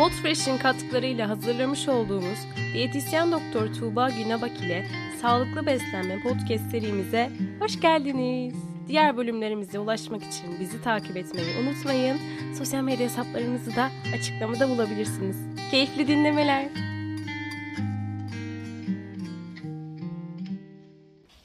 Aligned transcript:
Podfresh'in 0.00 0.58
katkılarıyla 0.58 1.28
hazırlamış 1.28 1.88
olduğumuz 1.88 2.38
diyetisyen 2.74 3.32
doktor 3.32 3.74
Tuğba 3.74 4.10
Günabak 4.10 4.60
ile 4.60 4.86
Sağlıklı 5.22 5.66
Beslenme 5.66 6.22
podcast 6.22 6.70
serimize 6.70 7.30
hoş 7.60 7.80
geldiniz. 7.80 8.54
Diğer 8.88 9.16
bölümlerimize 9.16 9.78
ulaşmak 9.78 10.22
için 10.22 10.60
bizi 10.60 10.82
takip 10.82 11.16
etmeyi 11.16 11.56
unutmayın. 11.56 12.18
Sosyal 12.58 12.82
medya 12.82 13.06
hesaplarımızı 13.06 13.76
da 13.76 13.90
açıklamada 14.14 14.68
bulabilirsiniz. 14.68 15.36
Keyifli 15.70 16.08
dinlemeler. 16.08 16.68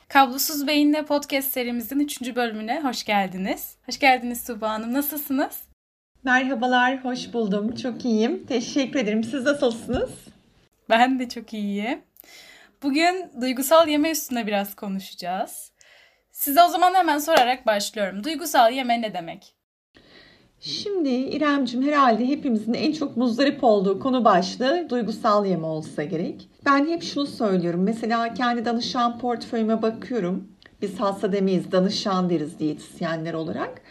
Kablosuz 0.08 0.68
Beyin'le 0.68 1.06
podcast 1.08 1.52
serimizin 1.52 2.00
3. 2.00 2.36
bölümüne 2.36 2.82
hoş 2.84 3.04
geldiniz. 3.04 3.76
Hoş 3.86 4.00
geldiniz 4.00 4.48
Tuğba 4.48 4.70
Hanım. 4.70 4.94
Nasılsınız? 4.94 5.75
Merhabalar, 6.26 7.04
hoş 7.04 7.34
buldum. 7.34 7.76
Çok 7.76 8.06
iyiyim. 8.06 8.46
Teşekkür 8.46 9.00
ederim. 9.00 9.24
Siz 9.24 9.44
nasılsınız? 9.44 10.10
Ben 10.90 11.20
de 11.20 11.30
çok 11.30 11.54
iyiyim. 11.54 12.02
Bugün 12.84 13.32
duygusal 13.42 13.88
yeme 13.88 14.12
üstüne 14.12 14.48
biraz 14.48 14.76
konuşacağız. 14.76 15.72
Size 16.32 16.64
o 16.64 16.68
zaman 16.68 16.94
hemen 16.94 17.18
sorarak 17.18 17.66
başlıyorum. 17.66 18.24
Duygusal 18.24 18.74
yeme 18.74 19.02
ne 19.02 19.14
demek? 19.14 19.56
Şimdi 20.60 21.10
İremcim 21.10 21.84
herhalde 21.88 22.28
hepimizin 22.28 22.74
en 22.74 22.92
çok 22.92 23.18
muzdarip 23.18 23.64
olduğu 23.64 24.00
konu 24.00 24.26
başlığı 24.26 24.90
duygusal 24.90 25.46
yeme 25.46 25.66
olsa 25.66 26.04
gerek. 26.04 26.50
Ben 26.66 26.88
hep 26.88 27.04
şunu 27.04 27.26
söylüyorum. 27.26 27.84
Mesela 27.84 28.34
kendi 28.34 28.66
danışan 28.66 29.20
portföyüme 29.20 29.82
bakıyorum. 29.82 30.48
Biz 30.82 31.00
hasta 31.00 31.32
demeyiz, 31.32 31.72
danışan 31.72 32.30
deriz 32.30 32.60
diyetisyenler 32.60 33.34
olarak. 33.34 33.82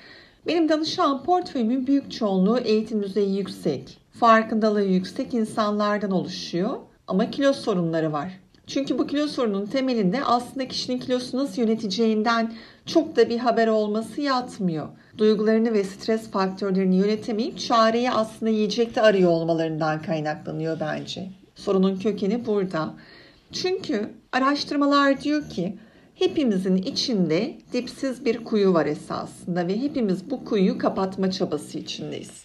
Benim 0.46 0.68
danışan 0.68 1.22
portföyümün 1.22 1.86
büyük 1.86 2.12
çoğunluğu 2.12 2.58
eğitim 2.58 3.02
düzeyi 3.02 3.36
yüksek, 3.36 3.98
farkındalığı 4.12 4.84
yüksek 4.84 5.34
insanlardan 5.34 6.10
oluşuyor. 6.10 6.76
Ama 7.06 7.30
kilo 7.30 7.52
sorunları 7.52 8.12
var. 8.12 8.40
Çünkü 8.66 8.98
bu 8.98 9.06
kilo 9.06 9.26
sorunun 9.26 9.66
temelinde 9.66 10.24
aslında 10.24 10.68
kişinin 10.68 10.98
kilosunu 10.98 11.44
nasıl 11.44 11.62
yöneteceğinden 11.62 12.52
çok 12.86 13.16
da 13.16 13.28
bir 13.28 13.38
haber 13.38 13.68
olması 13.68 14.20
yatmıyor. 14.20 14.88
Duygularını 15.18 15.72
ve 15.72 15.84
stres 15.84 16.30
faktörlerini 16.30 16.96
yönetemeyip 16.96 17.58
çareyi 17.58 18.10
aslında 18.10 18.50
yiyecekte 18.50 19.02
arıyor 19.02 19.30
olmalarından 19.30 20.02
kaynaklanıyor 20.02 20.80
bence. 20.80 21.28
Sorunun 21.54 21.96
kökeni 21.98 22.46
burada. 22.46 22.94
Çünkü 23.52 24.10
araştırmalar 24.32 25.20
diyor 25.20 25.48
ki 25.50 25.78
hepimizin 26.14 26.76
içinde 26.76 27.54
dipsiz 27.72 28.24
bir 28.24 28.44
kuyu 28.44 28.74
var 28.74 28.86
esasında 28.86 29.66
ve 29.68 29.80
hepimiz 29.80 30.30
bu 30.30 30.44
kuyuyu 30.44 30.78
kapatma 30.78 31.30
çabası 31.30 31.78
içindeyiz. 31.78 32.44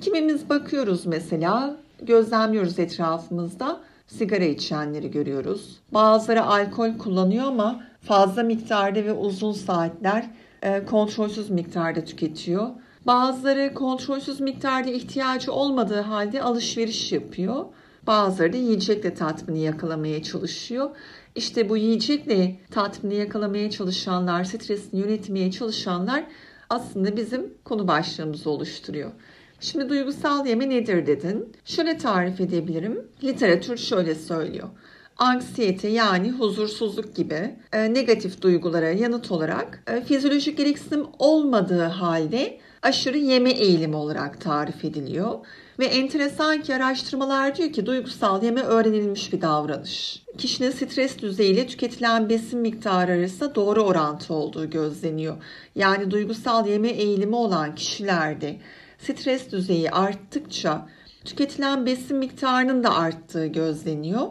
Kimimiz 0.00 0.48
bakıyoruz 0.48 1.06
mesela, 1.06 1.76
gözlemliyoruz 2.02 2.78
etrafımızda 2.78 3.80
sigara 4.06 4.44
içenleri 4.44 5.10
görüyoruz. 5.10 5.80
Bazıları 5.94 6.44
alkol 6.44 6.98
kullanıyor 6.98 7.46
ama 7.46 7.84
fazla 8.02 8.42
miktarda 8.42 9.04
ve 9.04 9.12
uzun 9.12 9.52
saatler 9.52 10.30
e, 10.62 10.84
kontrolsüz 10.84 11.50
miktarda 11.50 12.04
tüketiyor. 12.04 12.70
Bazıları 13.06 13.74
kontrolsüz 13.74 14.40
miktarda 14.40 14.90
ihtiyacı 14.90 15.52
olmadığı 15.52 16.00
halde 16.00 16.42
alışveriş 16.42 17.12
yapıyor. 17.12 17.64
Bazıları 18.06 18.52
da 18.52 18.56
yiyecekle 18.56 19.14
tatmini 19.14 19.60
yakalamaya 19.60 20.22
çalışıyor. 20.22 20.90
İşte 21.36 21.68
bu 21.68 21.76
yiyecekle 21.76 22.56
tatmini 22.70 23.14
yakalamaya 23.14 23.70
çalışanlar, 23.70 24.44
stresini 24.44 25.00
yönetmeye 25.00 25.50
çalışanlar 25.50 26.24
aslında 26.70 27.16
bizim 27.16 27.54
konu 27.64 27.88
başlığımızı 27.88 28.50
oluşturuyor. 28.50 29.12
Şimdi 29.60 29.88
duygusal 29.88 30.46
yeme 30.46 30.70
nedir 30.70 31.06
dedin? 31.06 31.52
Şöyle 31.64 31.98
tarif 31.98 32.40
edebilirim. 32.40 33.08
Literatür 33.24 33.76
şöyle 33.76 34.14
söylüyor. 34.14 34.68
Anksiyete 35.16 35.88
yani 35.88 36.30
huzursuzluk 36.30 37.14
gibi 37.14 37.56
e, 37.72 37.94
negatif 37.94 38.42
duygulara 38.42 38.88
yanıt 38.90 39.30
olarak 39.30 39.82
e, 39.86 40.00
fizyolojik 40.00 40.58
gereksinim 40.58 41.06
olmadığı 41.18 41.82
halde 41.82 42.60
aşırı 42.86 43.18
yeme 43.18 43.50
eğilimi 43.50 43.96
olarak 43.96 44.40
tarif 44.40 44.84
ediliyor. 44.84 45.38
Ve 45.78 45.86
enteresan 45.86 46.62
ki 46.62 46.74
araştırmalar 46.74 47.56
diyor 47.56 47.72
ki 47.72 47.86
duygusal 47.86 48.42
yeme 48.42 48.62
öğrenilmiş 48.62 49.32
bir 49.32 49.40
davranış. 49.40 50.22
Kişinin 50.38 50.70
stres 50.70 51.18
düzeyiyle 51.18 51.66
tüketilen 51.66 52.28
besin 52.28 52.60
miktarı 52.60 53.12
arasında 53.12 53.54
doğru 53.54 53.82
orantı 53.82 54.34
olduğu 54.34 54.70
gözleniyor. 54.70 55.36
Yani 55.74 56.10
duygusal 56.10 56.66
yeme 56.66 56.88
eğilimi 56.88 57.36
olan 57.36 57.74
kişilerde 57.74 58.56
stres 58.98 59.52
düzeyi 59.52 59.90
arttıkça 59.90 60.88
tüketilen 61.24 61.86
besin 61.86 62.16
miktarının 62.16 62.84
da 62.84 62.94
arttığı 62.94 63.46
gözleniyor. 63.46 64.26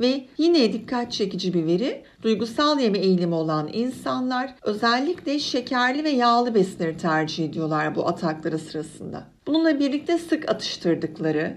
Ve 0.00 0.24
yine 0.38 0.72
dikkat 0.72 1.12
çekici 1.12 1.54
bir 1.54 1.66
veri, 1.66 2.02
duygusal 2.22 2.80
yeme 2.80 2.98
eğilimi 2.98 3.34
olan 3.34 3.70
insanlar 3.72 4.54
özellikle 4.62 5.38
şekerli 5.38 6.04
ve 6.04 6.10
yağlı 6.10 6.54
besinleri 6.54 6.96
tercih 6.96 7.44
ediyorlar 7.44 7.94
bu 7.94 8.08
atakları 8.08 8.58
sırasında. 8.58 9.24
Bununla 9.46 9.78
birlikte 9.78 10.18
sık 10.18 10.50
atıştırdıkları, 10.50 11.56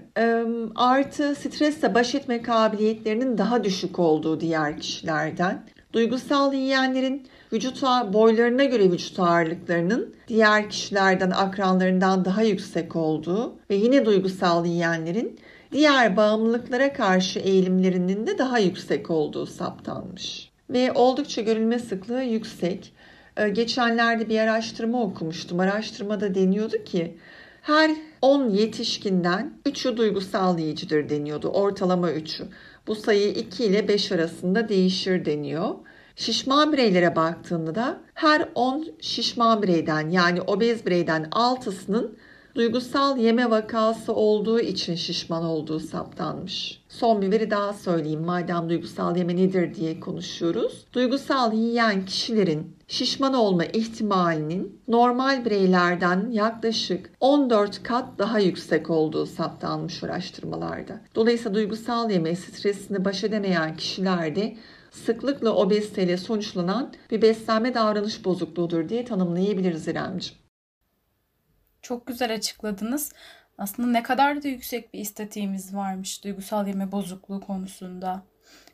artı 0.74 1.34
stresle 1.34 1.94
baş 1.94 2.14
etme 2.14 2.42
kabiliyetlerinin 2.42 3.38
daha 3.38 3.64
düşük 3.64 3.98
olduğu 3.98 4.40
diğer 4.40 4.80
kişilerden, 4.80 5.66
duygusal 5.92 6.54
yiyenlerin 6.54 7.26
vücut 7.52 7.82
boylarına 8.12 8.64
göre 8.64 8.92
vücut 8.92 9.20
ağırlıklarının 9.20 10.14
diğer 10.28 10.70
kişilerden, 10.70 11.30
akranlarından 11.30 12.24
daha 12.24 12.42
yüksek 12.42 12.96
olduğu 12.96 13.56
ve 13.70 13.74
yine 13.74 14.04
duygusal 14.04 14.66
yiyenlerin 14.66 15.38
diğer 15.72 16.16
bağımlılıklara 16.16 16.92
karşı 16.92 17.38
eğilimlerinin 17.38 18.26
de 18.26 18.38
daha 18.38 18.58
yüksek 18.58 19.10
olduğu 19.10 19.46
saptanmış. 19.46 20.50
Ve 20.70 20.92
oldukça 20.92 21.42
görülme 21.42 21.78
sıklığı 21.78 22.22
yüksek. 22.22 22.92
Ee, 23.36 23.48
geçenlerde 23.48 24.28
bir 24.28 24.38
araştırma 24.38 25.02
okumuştum. 25.02 25.60
Araştırmada 25.60 26.34
deniyordu 26.34 26.84
ki 26.84 27.18
her 27.62 27.90
10 28.22 28.48
yetişkinden 28.48 29.52
3'ü 29.66 29.96
duygusal 29.96 30.58
yiyicidir 30.58 31.08
deniyordu. 31.08 31.48
Ortalama 31.48 32.10
3'ü. 32.10 32.44
Bu 32.86 32.94
sayı 32.94 33.28
2 33.28 33.64
ile 33.64 33.88
5 33.88 34.12
arasında 34.12 34.68
değişir 34.68 35.24
deniyor. 35.24 35.74
Şişman 36.16 36.72
bireylere 36.72 37.16
baktığında 37.16 37.74
da 37.74 38.00
her 38.14 38.48
10 38.54 38.88
şişman 39.00 39.62
bireyden 39.62 40.10
yani 40.10 40.40
obez 40.40 40.86
bireyden 40.86 41.24
6'sının 41.24 42.18
duygusal 42.54 43.18
yeme 43.18 43.50
vakası 43.50 44.14
olduğu 44.14 44.60
için 44.60 44.94
şişman 44.94 45.44
olduğu 45.44 45.80
saptanmış. 45.80 46.82
Son 46.88 47.22
bir 47.22 47.30
veri 47.30 47.50
daha 47.50 47.72
söyleyeyim 47.72 48.24
madem 48.24 48.68
duygusal 48.68 49.16
yeme 49.16 49.36
nedir 49.36 49.74
diye 49.74 50.00
konuşuyoruz. 50.00 50.86
Duygusal 50.92 51.52
yiyen 51.52 52.04
kişilerin 52.04 52.76
şişman 52.88 53.34
olma 53.34 53.64
ihtimalinin 53.64 54.80
normal 54.88 55.44
bireylerden 55.44 56.30
yaklaşık 56.30 57.10
14 57.20 57.82
kat 57.82 58.18
daha 58.18 58.38
yüksek 58.38 58.90
olduğu 58.90 59.26
saptanmış 59.26 60.04
araştırmalarda. 60.04 61.00
Dolayısıyla 61.14 61.54
duygusal 61.54 62.10
yeme 62.10 62.36
stresini 62.36 63.04
baş 63.04 63.24
edemeyen 63.24 63.76
kişilerde 63.76 64.56
sıklıkla 64.90 65.54
obeziteyle 65.54 66.16
sonuçlanan 66.16 66.92
bir 67.10 67.22
beslenme 67.22 67.74
davranış 67.74 68.24
bozukluğudur 68.24 68.88
diye 68.88 69.04
tanımlayabiliriz 69.04 69.88
İremciğim. 69.88 70.43
Çok 71.84 72.06
güzel 72.06 72.34
açıkladınız. 72.34 73.12
Aslında 73.58 73.88
ne 73.88 74.02
kadar 74.02 74.42
da 74.42 74.48
yüksek 74.48 74.94
bir 74.94 74.98
istatiğimiz 74.98 75.76
varmış 75.76 76.24
duygusal 76.24 76.66
yeme 76.66 76.92
bozukluğu 76.92 77.40
konusunda. 77.40 78.22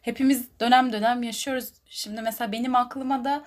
Hepimiz 0.03 0.61
dönem 0.61 0.93
dönem 0.93 1.23
yaşıyoruz. 1.23 1.73
Şimdi 1.87 2.23
mesela 2.23 2.53
benim 2.53 2.75
aklıma 2.75 3.25
da 3.25 3.45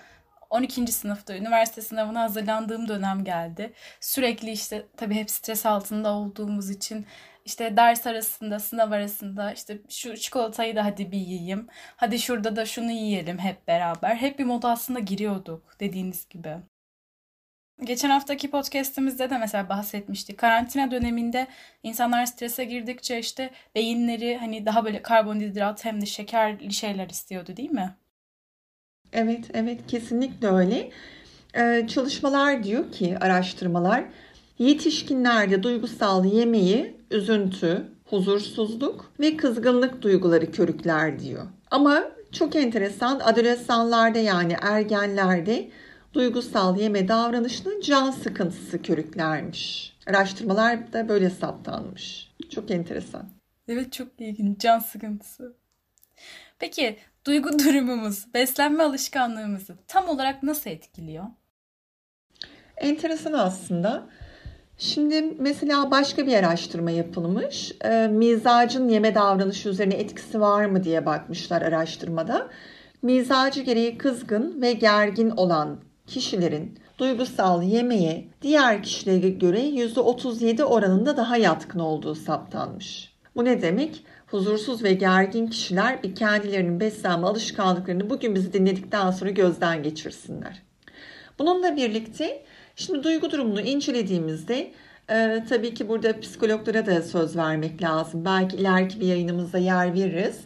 12. 0.49 0.87
sınıfta 0.91 1.35
üniversite 1.35 1.81
sınavına 1.81 2.21
hazırlandığım 2.21 2.87
dönem 2.87 3.23
geldi. 3.23 3.73
Sürekli 3.99 4.51
işte 4.51 4.85
tabii 4.97 5.15
hep 5.15 5.31
stres 5.31 5.65
altında 5.65 6.13
olduğumuz 6.13 6.69
için 6.69 7.05
işte 7.45 7.77
ders 7.77 8.07
arasında, 8.07 8.59
sınav 8.59 8.91
arasında 8.91 9.53
işte 9.53 9.81
şu 9.89 10.17
çikolatayı 10.17 10.75
da 10.75 10.85
hadi 10.85 11.11
bir 11.11 11.17
yiyeyim. 11.17 11.67
Hadi 11.95 12.19
şurada 12.19 12.55
da 12.55 12.65
şunu 12.65 12.91
yiyelim 12.91 13.39
hep 13.39 13.67
beraber. 13.67 14.15
Hep 14.15 14.39
bir 14.39 14.45
moda 14.45 14.69
aslında 14.71 14.99
giriyorduk 14.99 15.79
dediğiniz 15.79 16.29
gibi. 16.29 16.57
Geçen 17.81 18.09
haftaki 18.09 18.49
podcast'imizde 18.51 19.29
de 19.29 19.37
mesela 19.37 19.69
bahsetmiştik. 19.69 20.37
Karantina 20.37 20.91
döneminde 20.91 21.47
insanlar 21.83 22.25
strese 22.25 22.65
girdikçe 22.65 23.19
işte 23.19 23.49
beyinleri 23.75 24.37
hani 24.37 24.65
daha 24.65 24.85
böyle 24.85 25.01
karbonhidrat 25.01 25.85
hem 25.85 26.01
de 26.01 26.05
şekerli 26.05 26.73
şeyler 26.73 27.09
istiyordu 27.09 27.57
değil 27.57 27.71
mi? 27.71 27.95
Evet, 29.13 29.45
evet 29.53 29.79
kesinlikle 29.87 30.47
öyle. 30.47 30.89
Ee, 31.57 31.87
çalışmalar 31.87 32.63
diyor 32.63 32.91
ki 32.91 33.17
araştırmalar 33.21 34.03
yetişkinlerde 34.59 35.63
duygusal 35.63 36.25
yemeği 36.25 36.97
üzüntü, 37.11 37.87
huzursuzluk 38.05 39.11
ve 39.19 39.37
kızgınlık 39.37 40.01
duyguları 40.01 40.51
körükler 40.51 41.19
diyor. 41.19 41.45
Ama 41.71 42.03
çok 42.31 42.55
enteresan 42.55 43.19
adolesanlarda 43.19 44.19
yani 44.19 44.55
ergenlerde 44.61 45.69
duygusal 46.13 46.77
yeme 46.77 47.07
davranışının 47.07 47.81
can 47.81 48.11
sıkıntısı 48.11 48.81
körüklermiş. 48.81 49.93
Araştırmalar 50.07 50.93
da 50.93 51.09
böyle 51.09 51.29
saptanmış. 51.29 52.33
Çok 52.49 52.71
enteresan. 52.71 53.29
Evet 53.67 53.93
çok 53.93 54.07
ilginç. 54.19 54.59
Can 54.61 54.79
sıkıntısı. 54.79 55.55
Peki 56.59 56.97
duygu 57.25 57.59
durumumuz, 57.59 58.33
beslenme 58.33 58.83
alışkanlığımızı 58.83 59.75
tam 59.87 60.09
olarak 60.09 60.43
nasıl 60.43 60.69
etkiliyor? 60.69 61.25
Enteresan 62.77 63.33
aslında. 63.33 64.09
Şimdi 64.77 65.21
mesela 65.39 65.91
başka 65.91 66.27
bir 66.27 66.33
araştırma 66.33 66.91
yapılmış. 66.91 67.71
E, 67.81 68.07
mizacın 68.07 68.89
yeme 68.89 69.15
davranışı 69.15 69.69
üzerine 69.69 69.93
etkisi 69.93 70.41
var 70.41 70.65
mı 70.65 70.83
diye 70.83 71.05
bakmışlar 71.05 71.61
araştırmada. 71.61 72.49
Mizacı 73.01 73.61
gereği 73.61 73.97
kızgın 73.97 74.61
ve 74.61 74.73
gergin 74.73 75.29
olan 75.29 75.79
kişilerin 76.07 76.79
duygusal 76.97 77.63
yemeğe 77.63 78.27
diğer 78.41 78.83
kişilere 78.83 79.29
göre 79.29 79.59
%37 79.59 80.63
oranında 80.63 81.17
daha 81.17 81.37
yatkın 81.37 81.79
olduğu 81.79 82.15
saptanmış. 82.15 83.13
Bu 83.35 83.45
ne 83.45 83.61
demek? 83.61 84.03
Huzursuz 84.27 84.83
ve 84.83 84.93
gergin 84.93 85.47
kişiler 85.47 86.03
bir 86.03 86.15
kendilerinin 86.15 86.79
beslenme 86.79 87.27
alışkanlıklarını 87.27 88.09
bugün 88.09 88.35
bizi 88.35 88.53
dinledikten 88.53 89.11
sonra 89.11 89.29
gözden 89.29 89.83
geçirsinler. 89.83 90.61
Bununla 91.39 91.75
birlikte 91.75 92.43
şimdi 92.75 93.03
duygu 93.03 93.31
durumunu 93.31 93.61
incelediğimizde 93.61 94.71
e, 95.09 95.43
tabii 95.49 95.73
ki 95.73 95.89
burada 95.89 96.19
psikologlara 96.19 96.85
da 96.85 97.01
söz 97.01 97.37
vermek 97.37 97.81
lazım. 97.83 98.25
Belki 98.25 98.57
ileriki 98.57 98.99
bir 98.99 99.07
yayınımızda 99.07 99.57
yer 99.57 99.93
veririz. 99.93 100.41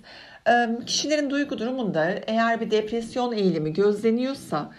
E, 0.49 0.85
kişilerin 0.85 1.29
duygu 1.29 1.57
durumunda 1.59 2.09
eğer 2.27 2.61
bir 2.61 2.71
depresyon 2.71 3.31
eğilimi 3.31 3.73
gözleniyorsa 3.73 4.71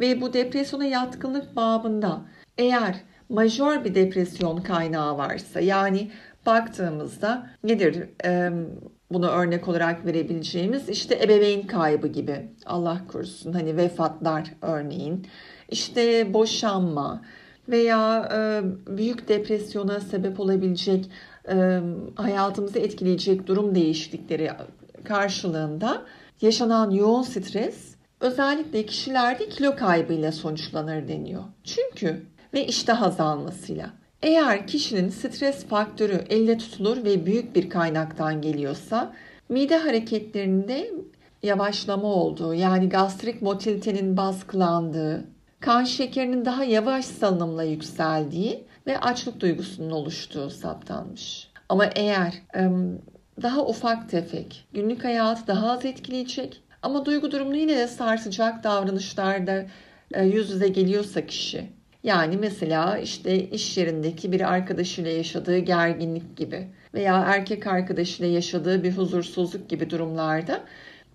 ve 0.00 0.20
bu 0.20 0.32
depresyona 0.32 0.84
yatkınlık 0.84 1.56
babında 1.56 2.20
eğer 2.58 2.96
majör 3.28 3.84
bir 3.84 3.94
depresyon 3.94 4.56
kaynağı 4.56 5.18
varsa 5.18 5.60
yani 5.60 6.10
baktığımızda 6.46 7.50
nedir 7.64 8.08
e, 8.24 8.50
bunu 9.12 9.28
örnek 9.28 9.68
olarak 9.68 10.06
verebileceğimiz 10.06 10.88
işte 10.88 11.18
ebeveyn 11.22 11.66
kaybı 11.66 12.08
gibi 12.08 12.48
Allah 12.66 13.00
korusun 13.12 13.52
hani 13.52 13.76
vefatlar 13.76 14.52
örneğin 14.62 15.26
işte 15.68 16.34
boşanma 16.34 17.22
veya 17.68 18.28
e, 18.34 18.62
büyük 18.96 19.28
depresyona 19.28 20.00
sebep 20.00 20.40
olabilecek 20.40 21.10
e, 21.48 21.80
hayatımızı 22.16 22.78
etkileyecek 22.78 23.46
durum 23.46 23.74
değişiklikleri 23.74 24.50
karşılığında 25.04 26.02
yaşanan 26.40 26.90
yoğun 26.90 27.22
stres 27.22 27.95
özellikle 28.20 28.86
kişilerde 28.86 29.48
kilo 29.48 29.76
kaybıyla 29.76 30.32
sonuçlanır 30.32 31.08
deniyor. 31.08 31.42
Çünkü 31.64 32.26
ve 32.54 32.66
iştah 32.66 33.02
azalmasıyla. 33.02 33.90
Eğer 34.22 34.66
kişinin 34.66 35.08
stres 35.08 35.66
faktörü 35.66 36.24
elle 36.30 36.58
tutulur 36.58 37.04
ve 37.04 37.26
büyük 37.26 37.56
bir 37.56 37.70
kaynaktan 37.70 38.42
geliyorsa 38.42 39.12
mide 39.48 39.76
hareketlerinde 39.76 40.90
yavaşlama 41.42 42.08
olduğu 42.08 42.54
yani 42.54 42.88
gastrik 42.88 43.42
motilitenin 43.42 44.16
baskılandığı, 44.16 45.24
kan 45.60 45.84
şekerinin 45.84 46.44
daha 46.44 46.64
yavaş 46.64 47.04
salınımla 47.04 47.62
yükseldiği 47.62 48.64
ve 48.86 49.00
açlık 49.00 49.40
duygusunun 49.40 49.90
oluştuğu 49.90 50.50
saptanmış. 50.50 51.50
Ama 51.68 51.86
eğer 51.86 52.34
daha 53.42 53.66
ufak 53.66 54.10
tefek, 54.10 54.68
günlük 54.72 55.04
hayatı 55.04 55.46
daha 55.46 55.70
az 55.70 55.84
etkileyecek 55.84 56.62
ama 56.82 57.04
duygu 57.04 57.30
durumunu 57.30 57.56
yine 57.56 57.76
de 57.76 57.88
sarsacak 57.88 58.64
davranışlarda 58.64 59.66
e, 60.14 60.24
yüz 60.24 60.50
yüze 60.50 60.68
geliyorsa 60.68 61.26
kişi. 61.26 61.66
Yani 62.02 62.36
mesela 62.36 62.98
işte 62.98 63.48
iş 63.48 63.76
yerindeki 63.76 64.32
bir 64.32 64.52
arkadaşıyla 64.52 65.10
yaşadığı 65.10 65.58
gerginlik 65.58 66.36
gibi 66.36 66.68
veya 66.94 67.24
erkek 67.26 67.66
arkadaşıyla 67.66 68.32
yaşadığı 68.32 68.84
bir 68.84 68.92
huzursuzluk 68.92 69.68
gibi 69.68 69.90
durumlarda 69.90 70.64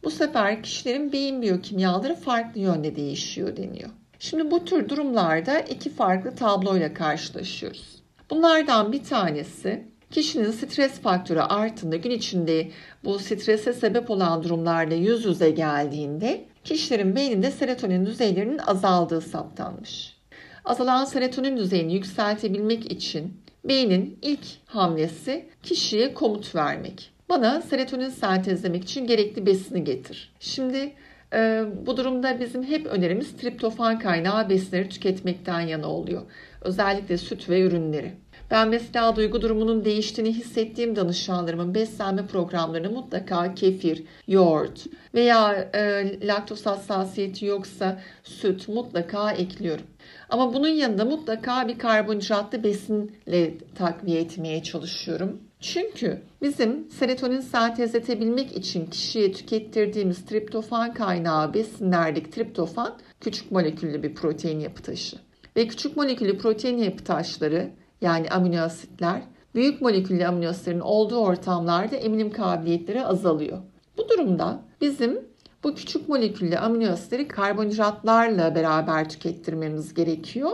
bu 0.04 0.12
sefer 0.12 0.64
kişilerin 0.64 1.12
beyin 1.12 1.42
biyokimyaları 1.42 2.16
farklı 2.16 2.62
yönde 2.62 2.96
değişiyor 2.96 3.58
deniyor. 3.58 3.90
Şimdi 4.20 4.52
bu 4.52 4.66
tür 4.66 4.90
durumlarda 4.90 5.60
iki 5.60 5.90
farklı 5.90 6.36
tabloyla 6.36 6.94
karşılaşıyoruz. 6.94 8.02
Bunlardan 8.30 8.92
bir 8.92 9.04
tanesi 9.04 9.91
kişinin 10.12 10.52
stres 10.52 11.00
faktörü 11.00 11.40
arttığında 11.40 11.96
gün 11.96 12.12
içinde 12.12 12.72
bu 13.04 13.20
strese 13.20 13.74
sebep 13.74 14.10
olan 14.10 14.44
durumlarla 14.44 14.96
yüz 14.96 15.26
yüze 15.26 15.50
geldiğinde 15.50 16.46
kişilerin 16.64 17.16
beyninde 17.16 17.52
serotonin 17.52 18.06
düzeylerinin 18.06 18.58
azaldığı 18.58 19.22
saptanmış. 19.22 20.18
Azalan 20.66 21.06
serotonin 21.06 21.58
düzeyini 21.58 21.94
yükseltebilmek 21.94 22.92
için 22.92 23.42
beynin 23.66 24.20
ilk 24.22 24.46
hamlesi 24.66 25.50
kişiye 25.64 26.14
komut 26.14 26.56
vermek. 26.56 27.12
Bana 27.30 27.62
serotonin 27.62 28.10
sentezlemek 28.10 28.84
için 28.84 29.08
gerekli 29.08 29.46
besini 29.46 29.84
getir. 29.84 30.34
Şimdi 30.40 30.94
e, 31.34 31.64
bu 31.86 31.98
durumda 31.98 32.40
bizim 32.40 32.64
hep 32.64 32.86
önerimiz 32.86 33.38
triptofan 33.38 34.00
kaynağı 34.00 34.50
besinleri 34.50 34.90
tüketmekten 34.90 35.62
yana 35.62 35.88
oluyor. 35.88 36.22
Özellikle 36.62 37.18
süt 37.18 37.50
ve 37.50 37.62
ürünleri. 37.62 38.14
Ben 38.52 38.70
mesela 38.70 39.16
duygu 39.16 39.42
durumunun 39.42 39.86
değiştiğini 39.86 40.34
hissettiğim 40.34 40.96
danışanlarımın 40.96 41.76
beslenme 41.76 42.28
programlarını 42.28 42.90
mutlaka 42.90 43.56
kefir, 43.56 44.04
yoğurt 44.28 44.86
veya 45.14 45.70
e, 45.74 46.28
laktoz 46.28 46.66
hassasiyeti 46.66 47.46
yoksa 47.46 48.02
süt 48.24 48.68
mutlaka 48.68 49.32
ekliyorum. 49.32 49.86
Ama 50.30 50.54
bunun 50.54 50.68
yanında 50.68 51.06
mutlaka 51.06 51.68
bir 51.68 51.80
karbonhidratlı 51.80 52.64
besinle 52.64 53.58
takviye 53.76 54.22
etmeye 54.22 54.64
çalışıyorum. 54.64 55.42
Çünkü 55.60 56.22
bizim 56.42 56.90
serotonin 56.90 57.42
sentezletebilmek 57.42 58.58
için 58.58 58.86
kişiye 58.86 59.32
tükettirdiğimiz 59.32 60.26
triptofan 60.26 60.94
kaynağı 60.94 61.54
besinlerdeki 61.54 62.32
triptofan 62.32 62.98
küçük 63.22 63.52
moleküllü 63.52 64.04
bir 64.04 64.16
protein 64.16 64.60
yapı 64.60 64.84
taşı. 64.84 65.18
Ve 65.58 65.68
küçük 65.68 65.98
moleküllü 65.98 66.38
protein 66.38 66.78
yapı 66.78 67.04
taşları 67.04 67.70
yani 68.02 68.30
amino 68.30 68.62
asitler 68.62 69.22
büyük 69.56 69.82
moleküllü 69.82 70.28
amino 70.28 70.50
asitlerin 70.50 70.80
olduğu 70.80 71.18
ortamlarda 71.18 71.96
emilim 71.96 72.32
kabiliyetleri 72.32 73.06
azalıyor. 73.06 73.58
Bu 73.98 74.10
durumda 74.10 74.62
bizim 74.82 75.20
bu 75.64 75.76
küçük 75.76 76.10
moleküllü 76.10 76.58
amino 76.58 76.92
asitleri 76.92 77.28
karbonhidratlarla 77.28 78.56
beraber 78.56 79.10
tükettirmemiz 79.10 79.94
gerekiyor. 79.94 80.52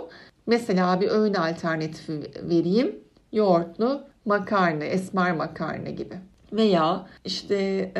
Mesela 0.48 1.02
bir 1.02 1.10
öğün 1.10 1.34
alternatifi 1.34 2.32
vereyim. 2.44 2.96
Yoğurtlu 3.32 4.04
makarna, 4.26 4.84
esmer 4.84 5.32
makarna 5.32 5.90
gibi. 5.90 6.16
Veya 6.54 7.06
işte 7.26 7.92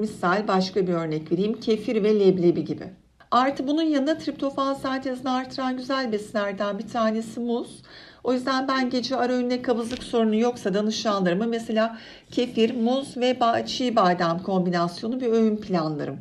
misal 0.00 0.48
başka 0.48 0.86
bir 0.86 0.92
örnek 0.92 1.32
vereyim. 1.32 1.60
Kefir 1.60 2.02
ve 2.02 2.20
leblebi 2.20 2.64
gibi. 2.64 2.92
Artı 3.30 3.66
bunun 3.66 3.82
yanında 3.82 4.18
triptofan 4.18 4.74
sentezini 4.74 5.30
artıran 5.30 5.76
güzel 5.76 6.12
besinlerden 6.12 6.78
bir 6.78 6.88
tanesi 6.88 7.40
muz. 7.40 7.82
O 8.28 8.32
yüzden 8.32 8.68
ben 8.68 8.90
gece 8.90 9.16
ara 9.16 9.32
öğünde 9.32 9.62
kabızlık 9.62 10.02
sorunu 10.02 10.36
yoksa 10.36 10.74
danışanlarıma 10.74 11.46
mesela 11.46 11.98
kefir, 12.30 12.74
muz 12.74 13.16
ve 13.16 13.36
çiğ 13.66 13.96
badem 13.96 14.42
kombinasyonu 14.42 15.20
bir 15.20 15.26
öğün 15.26 15.56
planlarım 15.56 16.18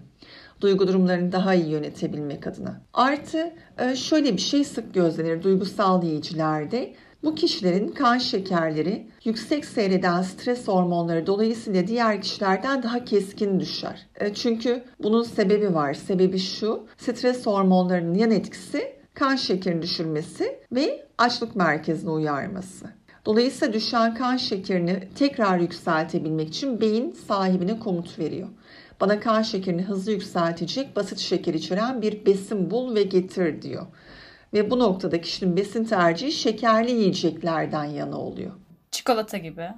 duygu 0.62 0.88
durumlarını 0.88 1.32
daha 1.32 1.54
iyi 1.54 1.70
yönetebilmek 1.70 2.48
adına. 2.48 2.82
Artı 2.94 3.54
e, 3.80 3.96
şöyle 3.96 4.34
bir 4.34 4.42
şey 4.42 4.64
sık 4.64 4.94
gözlenir 4.94 5.44
duygusal 5.44 6.04
yiyicilerde. 6.04 6.94
Bu 7.24 7.36
kişilerin 7.36 7.88
kan 7.88 8.18
şekerleri 8.18 9.08
yüksek 9.24 9.66
seyreden 9.66 10.22
stres 10.22 10.68
hormonları 10.68 11.28
dolayısıyla 11.28 11.88
diğer 11.88 12.22
kişilerden 12.22 12.84
daha 12.84 13.06
keskin 13.06 13.60
düşer. 13.60 14.08
E, 14.16 14.34
çünkü 14.34 14.84
bunun 15.04 15.24
sebebi 15.24 15.74
var. 15.74 15.94
Sebebi 15.94 16.40
şu, 16.40 16.88
stres 16.98 17.46
hormonlarının 17.46 18.14
yan 18.14 18.32
etkisi 18.32 18.97
kan 19.20 19.36
şekerini 19.36 19.82
düşürmesi 19.82 20.60
ve 20.72 21.06
açlık 21.18 21.56
merkezine 21.56 22.10
uyarması. 22.10 22.86
Dolayısıyla 23.26 23.74
düşen 23.74 24.16
kan 24.16 24.38
şekerini 24.38 25.10
tekrar 25.16 25.60
yükseltebilmek 25.60 26.50
için 26.50 26.82
beyin 26.82 27.12
sahibine 27.12 27.80
komut 27.80 28.20
veriyor. 28.20 28.48
Bana 29.02 29.20
kan 29.20 29.42
şekerini 29.42 29.82
hızlı 29.82 30.12
yükseltecek 30.12 30.96
basit 30.96 31.20
şeker 31.20 31.54
içeren 31.54 32.02
bir 32.02 32.26
besin 32.26 32.72
bul 32.72 32.96
ve 32.96 33.04
getir 33.04 33.62
diyor. 33.62 33.88
Ve 34.54 34.72
bu 34.72 34.80
noktada 34.80 35.22
kişinin 35.22 35.58
besin 35.58 35.86
tercihi 35.86 36.32
şekerli 36.32 36.92
yiyeceklerden 36.92 37.86
yana 37.86 38.18
oluyor. 38.18 38.52
Çikolata 38.92 39.38
gibi. 39.38 39.70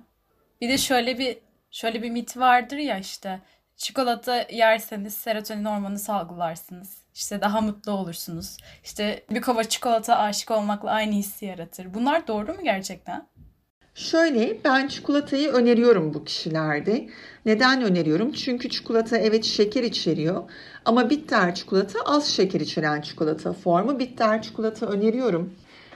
Bir 0.62 0.69
de 0.69 0.77
şöyle 0.77 1.17
bir 1.17 1.38
şöyle 1.72 2.03
bir 2.03 2.10
mit 2.10 2.38
vardır 2.38 2.77
ya 2.77 3.00
işte 3.00 3.41
çikolata 3.77 4.46
yerseniz 4.51 5.13
serotonin 5.13 5.65
hormonu 5.65 6.00
salgılarsınız. 6.00 6.98
İşte 7.19 7.41
daha 7.41 7.61
mutlu 7.61 7.91
olursunuz. 7.91 8.57
İşte 8.83 9.23
bir 9.31 9.41
kova 9.41 9.63
çikolata 9.63 10.17
aşık 10.17 10.51
olmakla 10.51 10.91
aynı 10.91 11.13
hissi 11.13 11.45
yaratır. 11.45 11.93
Bunlar 11.93 12.27
doğru 12.27 12.53
mu 12.53 12.63
gerçekten? 12.63 13.27
Şöyle 13.95 14.57
ben 14.65 14.88
çikolatayı 14.88 15.49
öneriyorum 15.49 16.13
bu 16.13 16.23
kişilerde. 16.23 17.09
Neden 17.45 17.81
öneriyorum? 17.81 18.31
Çünkü 18.31 18.69
çikolata 18.69 19.17
evet 19.17 19.43
şeker 19.45 19.83
içeriyor 19.83 20.43
ama 20.85 21.09
bitter 21.09 21.55
çikolata 21.55 21.99
az 22.05 22.27
şeker 22.27 22.59
içeren 22.59 23.01
çikolata 23.01 23.53
formu. 23.53 23.99
Bitter 23.99 24.41
çikolata 24.41 24.85
öneriyorum. 24.85 25.53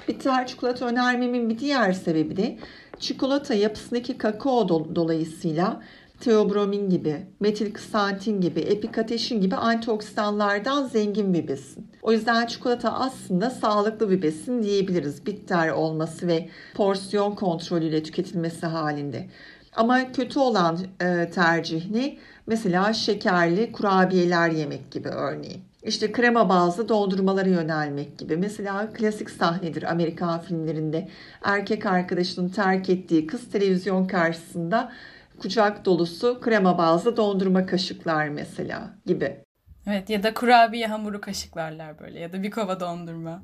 Bitter 0.08 0.48
çikolata 0.48 0.86
önermemin 0.86 1.50
bir 1.50 1.60
diğer 1.60 1.94
sebebi 1.94 2.38
de 2.38 2.58
çikolata 3.00 3.54
yapısındaki 3.54 4.18
kakao 4.18 4.62
do- 4.62 4.96
dolayısıyla 4.96 5.82
teobromin 6.24 6.90
gibi, 6.90 7.26
metil 7.40 7.74
ksantin 7.74 8.42
gibi, 8.42 8.60
epikateşin 8.60 9.42
gibi 9.42 9.56
antioksidanlardan 9.56 10.88
zengin 10.88 11.34
bir 11.34 11.48
besin. 11.48 11.88
O 12.02 12.12
yüzden 12.12 12.46
çikolata 12.46 12.94
aslında 12.94 13.50
sağlıklı 13.50 14.10
bir 14.10 14.22
besin 14.22 14.64
diyebiliriz. 14.64 15.26
Bitter 15.26 15.70
olması 15.70 16.28
ve 16.28 16.50
porsiyon 16.76 17.36
kontrolüyle 17.36 18.04
tüketilmesi 18.04 18.66
halinde. 18.66 19.28
Ama 19.76 20.12
kötü 20.12 20.40
olan 20.40 20.80
e, 21.02 21.30
tercih 21.30 21.92
ne? 21.92 22.18
Mesela 22.48 22.94
şekerli 22.94 23.72
kurabiyeler 23.72 24.50
yemek 24.50 24.92
gibi 24.92 25.10
örneğin. 25.10 25.62
İşte 25.84 26.12
krema 26.12 26.50
bazlı 26.50 26.90
dondurmalara 26.90 27.50
yönelmek 27.50 28.18
gibi. 28.18 28.38
Mesela 28.38 28.94
klasik 28.94 29.30
sahnedir 29.30 29.92
Amerikan 29.92 30.42
filmlerinde. 30.42 31.08
Erkek 31.44 31.86
arkadaşının 31.86 32.50
terk 32.50 32.90
ettiği 32.90 33.28
kız 33.28 33.52
televizyon 33.52 34.08
karşısında 34.08 34.92
kucak 35.40 35.86
dolusu 35.86 36.42
krema 36.42 36.78
bazlı 36.78 37.18
dondurma 37.18 37.66
kaşıklar 37.66 38.30
mesela 38.30 38.94
gibi. 39.06 39.44
Evet 39.88 40.10
ya 40.10 40.24
da 40.24 40.34
kurabiye 40.34 40.88
hamuru 40.88 41.22
kaşıklarlar 41.22 42.00
böyle 42.00 42.20
ya 42.20 42.34
da 42.34 42.44
bir 42.44 42.52
kova 42.52 42.80
dondurma. 42.80 43.44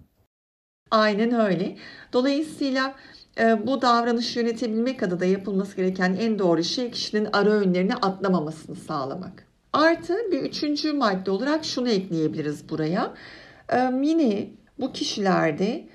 Aynen 0.91 1.31
öyle. 1.31 1.75
Dolayısıyla 2.13 2.95
e, 3.39 3.67
bu 3.67 3.81
davranışı 3.81 4.39
yönetebilmek 4.39 5.03
adına 5.03 5.25
yapılması 5.25 5.75
gereken 5.75 6.17
en 6.19 6.39
doğru 6.39 6.63
şey 6.63 6.91
kişinin 6.91 7.27
ara 7.33 7.49
öğünlerini 7.49 7.95
atlamamasını 7.95 8.75
sağlamak. 8.75 9.47
Artı 9.73 10.17
bir 10.31 10.41
üçüncü 10.41 10.93
madde 10.93 11.31
olarak 11.31 11.65
şunu 11.65 11.89
ekleyebiliriz 11.89 12.69
buraya. 12.69 13.13
E, 13.73 13.77
yine 14.03 14.49
bu 14.79 14.93
kişilerde 14.93 15.89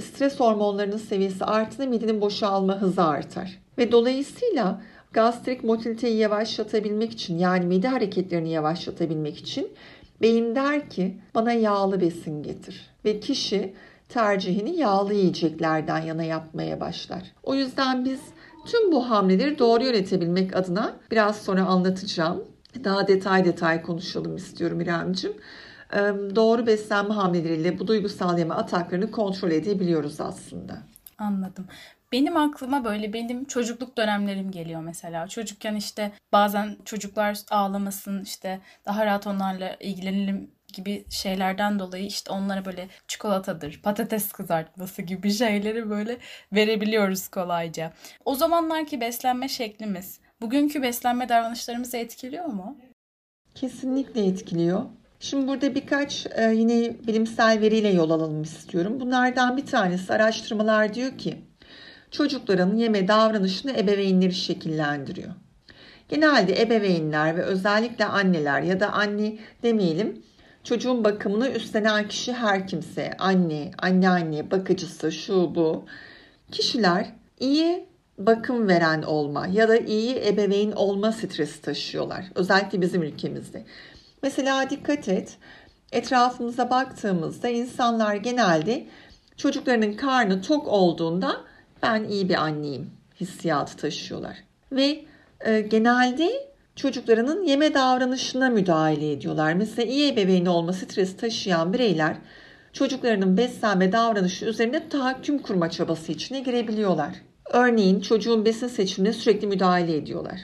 stres 0.00 0.40
hormonlarının 0.40 0.96
seviyesi 0.96 1.44
arttığında 1.44 1.86
midenin 1.86 2.20
boşalma 2.20 2.80
hızı 2.80 3.04
artar. 3.04 3.58
Ve 3.78 3.92
dolayısıyla 3.92 4.80
gastrik 5.12 5.64
motiliteyi 5.64 6.16
yavaşlatabilmek 6.16 7.12
için 7.12 7.38
yani 7.38 7.66
mide 7.66 7.88
hareketlerini 7.88 8.50
yavaşlatabilmek 8.50 9.38
için 9.38 9.68
beyin 10.22 10.54
der 10.54 10.90
ki 10.90 11.16
bana 11.34 11.52
yağlı 11.52 12.00
besin 12.00 12.42
getir. 12.42 12.90
Ve 13.04 13.20
kişi 13.20 13.74
tercihini 14.08 14.76
yağlı 14.76 15.14
yiyeceklerden 15.14 16.02
yana 16.02 16.24
yapmaya 16.24 16.80
başlar. 16.80 17.22
O 17.42 17.54
yüzden 17.54 18.04
biz 18.04 18.20
tüm 18.66 18.92
bu 18.92 19.10
hamleleri 19.10 19.58
doğru 19.58 19.84
yönetebilmek 19.84 20.56
adına 20.56 20.96
biraz 21.10 21.36
sonra 21.36 21.64
anlatacağım. 21.64 22.44
Daha 22.84 23.08
detay 23.08 23.44
detay 23.44 23.82
konuşalım 23.82 24.36
istiyorum 24.36 24.80
İremcim. 24.80 25.32
Doğru 26.36 26.66
beslenme 26.66 27.14
hamleleriyle 27.14 27.78
bu 27.78 27.86
duygusal 27.86 28.38
yeme 28.38 28.54
ataklarını 28.54 29.10
kontrol 29.10 29.50
edebiliyoruz 29.50 30.20
aslında. 30.20 30.78
Anladım. 31.18 31.66
Benim 32.12 32.36
aklıma 32.36 32.84
böyle 32.84 33.12
benim 33.12 33.44
çocukluk 33.44 33.96
dönemlerim 33.96 34.50
geliyor 34.50 34.80
mesela. 34.80 35.28
Çocukken 35.28 35.74
işte 35.74 36.12
bazen 36.32 36.76
çocuklar 36.84 37.38
ağlamasın 37.50 38.22
işte 38.22 38.60
daha 38.86 39.06
rahat 39.06 39.26
onlarla 39.26 39.76
ilgilenelim 39.80 40.50
gibi 40.72 41.04
şeylerden 41.10 41.78
dolayı 41.78 42.06
işte 42.06 42.32
onlara 42.32 42.64
böyle 42.64 42.88
çikolatadır, 43.08 43.80
patates 43.82 44.32
kızartması 44.32 45.02
gibi 45.02 45.30
şeyleri 45.32 45.90
böyle 45.90 46.18
verebiliyoruz 46.52 47.28
kolayca. 47.28 47.92
O 48.24 48.34
zamanlarki 48.34 49.00
beslenme 49.00 49.48
şeklimiz 49.48 50.20
bugünkü 50.40 50.82
beslenme 50.82 51.28
davranışlarımızı 51.28 51.96
etkiliyor 51.96 52.44
mu? 52.44 52.78
Kesinlikle 53.54 54.26
etkiliyor. 54.26 54.84
Şimdi 55.20 55.48
burada 55.48 55.74
birkaç 55.74 56.26
e, 56.26 56.52
yine 56.54 56.96
bilimsel 57.06 57.60
veriyle 57.60 57.88
yol 57.88 58.10
alalım 58.10 58.42
istiyorum. 58.42 59.00
Bunlardan 59.00 59.56
bir 59.56 59.66
tanesi 59.66 60.12
araştırmalar 60.12 60.94
diyor 60.94 61.18
ki 61.18 61.36
çocukların 62.10 62.76
yeme 62.76 63.08
davranışını 63.08 63.72
ebeveynleri 63.72 64.34
şekillendiriyor. 64.34 65.30
Genelde 66.08 66.62
ebeveynler 66.62 67.36
ve 67.36 67.42
özellikle 67.42 68.04
anneler 68.04 68.62
ya 68.62 68.80
da 68.80 68.92
anne 68.92 69.38
demeyelim 69.62 70.22
çocuğun 70.64 71.04
bakımını 71.04 71.48
üstlenen 71.48 72.08
kişi 72.08 72.32
her 72.32 72.66
kimse 72.66 73.12
anne, 73.18 73.70
anneanne, 73.78 74.50
bakıcısı 74.50 75.12
şu 75.12 75.54
bu 75.54 75.84
kişiler 76.52 77.12
iyi 77.40 77.86
bakım 78.18 78.68
veren 78.68 79.02
olma 79.02 79.46
ya 79.46 79.68
da 79.68 79.76
iyi 79.76 80.26
ebeveyn 80.26 80.72
olma 80.72 81.12
stresi 81.12 81.62
taşıyorlar. 81.62 82.24
Özellikle 82.34 82.80
bizim 82.80 83.02
ülkemizde. 83.02 83.64
Mesela 84.26 84.70
dikkat 84.70 85.08
et 85.08 85.36
etrafımıza 85.92 86.70
baktığımızda 86.70 87.48
insanlar 87.48 88.14
genelde 88.14 88.86
çocuklarının 89.36 89.92
karnı 89.92 90.42
tok 90.42 90.68
olduğunda 90.68 91.36
ben 91.82 92.04
iyi 92.04 92.28
bir 92.28 92.34
anneyim 92.34 92.90
hissiyatı 93.20 93.76
taşıyorlar. 93.76 94.36
Ve 94.72 95.04
e, 95.40 95.60
genelde 95.60 96.30
çocuklarının 96.76 97.44
yeme 97.44 97.74
davranışına 97.74 98.50
müdahale 98.50 99.12
ediyorlar. 99.12 99.54
Mesela 99.54 99.88
iyi 99.88 100.12
ebeveyn 100.12 100.46
olma 100.46 100.72
stresi 100.72 101.16
taşıyan 101.16 101.72
bireyler 101.72 102.16
çocuklarının 102.72 103.36
beslenme 103.36 103.92
davranışı 103.92 104.44
üzerine 104.44 104.88
tahakküm 104.88 105.38
kurma 105.38 105.70
çabası 105.70 106.12
içine 106.12 106.40
girebiliyorlar. 106.40 107.14
Örneğin 107.52 108.00
çocuğun 108.00 108.44
besin 108.44 108.68
seçimine 108.68 109.12
sürekli 109.12 109.46
müdahale 109.46 109.96
ediyorlar 109.96 110.40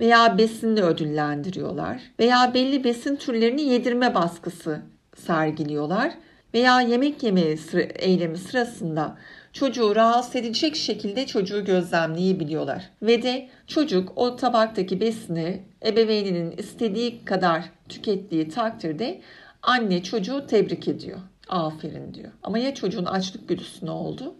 veya 0.00 0.38
besinle 0.38 0.82
ödüllendiriyorlar 0.82 2.00
veya 2.20 2.54
belli 2.54 2.84
besin 2.84 3.16
türlerini 3.16 3.62
yedirme 3.62 4.14
baskısı 4.14 4.82
sergiliyorlar 5.16 6.12
veya 6.54 6.80
yemek 6.80 7.22
yeme 7.22 7.56
sıra, 7.56 7.80
eylemi 7.80 8.38
sırasında 8.38 9.16
çocuğu 9.52 9.96
rahatsız 9.96 10.36
edecek 10.36 10.76
şekilde 10.76 11.26
çocuğu 11.26 11.64
gözlemleyebiliyorlar. 11.64 12.90
Ve 13.02 13.22
de 13.22 13.48
çocuk 13.66 14.12
o 14.16 14.36
tabaktaki 14.36 15.00
besini 15.00 15.62
ebeveyninin 15.86 16.54
istediği 16.58 17.24
kadar 17.24 17.64
tükettiği 17.88 18.48
takdirde 18.48 19.20
anne 19.62 20.02
çocuğu 20.02 20.46
tebrik 20.46 20.88
ediyor. 20.88 21.18
Aferin 21.48 22.14
diyor. 22.14 22.32
Ama 22.42 22.58
ya 22.58 22.74
çocuğun 22.74 23.04
açlık 23.04 23.48
güdüsü 23.48 23.86
ne 23.86 23.90
oldu? 23.90 24.34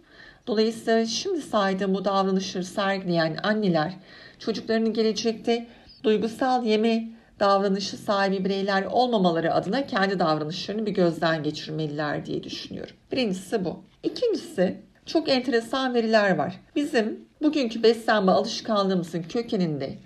Dolayısıyla 0.47 1.05
şimdi 1.05 1.41
saydığım 1.41 1.93
bu 1.93 2.05
davranışları 2.05 2.63
sergileyen 2.63 3.37
anneler 3.43 3.93
çocuklarının 4.39 4.93
gelecekte 4.93 5.67
duygusal 6.03 6.65
yeme 6.65 7.09
davranışı 7.39 7.97
sahibi 7.97 8.45
bireyler 8.45 8.83
olmamaları 8.83 9.53
adına 9.53 9.85
kendi 9.85 10.19
davranışlarını 10.19 10.85
bir 10.85 10.91
gözden 10.91 11.43
geçirmeliler 11.43 12.25
diye 12.25 12.43
düşünüyorum. 12.43 12.95
Birincisi 13.11 13.65
bu. 13.65 13.83
İkincisi 14.03 14.81
çok 15.05 15.29
enteresan 15.29 15.93
veriler 15.93 16.35
var. 16.35 16.59
Bizim 16.75 17.27
bugünkü 17.41 17.83
beslenme 17.83 18.31
alışkanlığımızın 18.31 19.23
kökeninde 19.23 19.97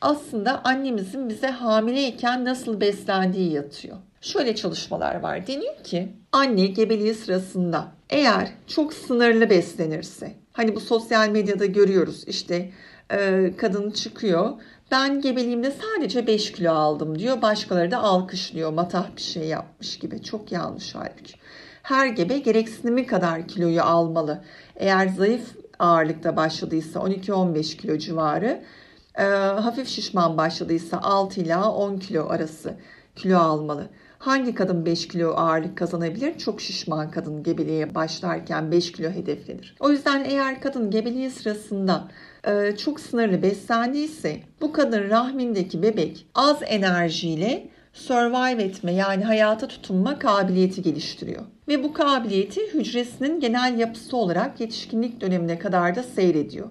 aslında 0.00 0.60
annemizin 0.64 1.28
bize 1.28 1.48
hamileyken 1.48 2.44
nasıl 2.44 2.80
beslendiği 2.80 3.52
yatıyor. 3.52 3.96
Şöyle 4.20 4.56
çalışmalar 4.56 5.20
var. 5.20 5.46
Deniyor 5.46 5.84
ki 5.84 6.08
anne 6.32 6.66
gebeliği 6.66 7.14
sırasında 7.14 7.92
eğer 8.10 8.52
çok 8.66 8.92
sınırlı 8.92 9.50
beslenirse 9.50 10.32
hani 10.52 10.76
bu 10.76 10.80
sosyal 10.80 11.28
medyada 11.28 11.66
görüyoruz 11.66 12.24
işte 12.26 12.70
e, 13.12 13.50
kadın 13.56 13.90
çıkıyor 13.90 14.52
ben 14.90 15.20
gebeliğimde 15.20 15.70
sadece 15.70 16.26
5 16.26 16.52
kilo 16.52 16.72
aldım 16.72 17.18
diyor. 17.18 17.42
Başkaları 17.42 17.90
da 17.90 17.98
alkışlıyor. 17.98 18.72
Matah 18.72 19.16
bir 19.16 19.22
şey 19.22 19.44
yapmış 19.44 19.98
gibi. 19.98 20.22
Çok 20.22 20.52
yanlış 20.52 20.94
halbuki. 20.94 21.34
Her 21.82 22.06
gebe 22.06 22.38
gereksinimi 22.38 23.06
kadar 23.06 23.48
kiloyu 23.48 23.82
almalı. 23.82 24.44
Eğer 24.76 25.08
zayıf 25.08 25.56
ağırlıkta 25.78 26.36
başladıysa 26.36 27.00
12-15 27.00 27.76
kilo 27.76 27.98
civarı, 27.98 28.64
e, 29.18 29.24
hafif 29.24 29.88
şişman 29.88 30.36
başladıysa 30.36 30.98
6 31.02 31.40
ila 31.40 31.72
10 31.72 31.96
kilo 31.96 32.28
arası 32.28 32.74
kilo 33.16 33.38
almalı. 33.38 33.88
Hangi 34.18 34.54
kadın 34.54 34.86
5 34.86 35.08
kilo 35.08 35.34
ağırlık 35.34 35.78
kazanabilir? 35.78 36.38
Çok 36.38 36.60
şişman 36.60 37.10
kadın 37.10 37.42
gebeliğe 37.42 37.94
başlarken 37.94 38.72
5 38.72 38.92
kilo 38.92 39.10
hedeflenir. 39.10 39.76
O 39.80 39.90
yüzden 39.90 40.24
eğer 40.24 40.60
kadın 40.60 40.90
gebeliği 40.90 41.30
sırasında 41.30 42.08
e, 42.44 42.76
çok 42.76 43.00
sınırlı 43.00 43.42
beslendiyse 43.42 44.40
bu 44.60 44.72
kadın 44.72 45.10
rahmindeki 45.10 45.82
bebek 45.82 46.26
az 46.34 46.58
enerjiyle 46.66 47.68
survive 47.92 48.62
etme 48.62 48.92
yani 48.92 49.24
hayata 49.24 49.68
tutunma 49.68 50.18
kabiliyeti 50.18 50.82
geliştiriyor. 50.82 51.42
Ve 51.68 51.84
bu 51.84 51.92
kabiliyeti 51.92 52.60
hücresinin 52.74 53.40
genel 53.40 53.78
yapısı 53.78 54.16
olarak 54.16 54.60
yetişkinlik 54.60 55.20
dönemine 55.20 55.58
kadar 55.58 55.96
da 55.96 56.02
seyrediyor. 56.02 56.68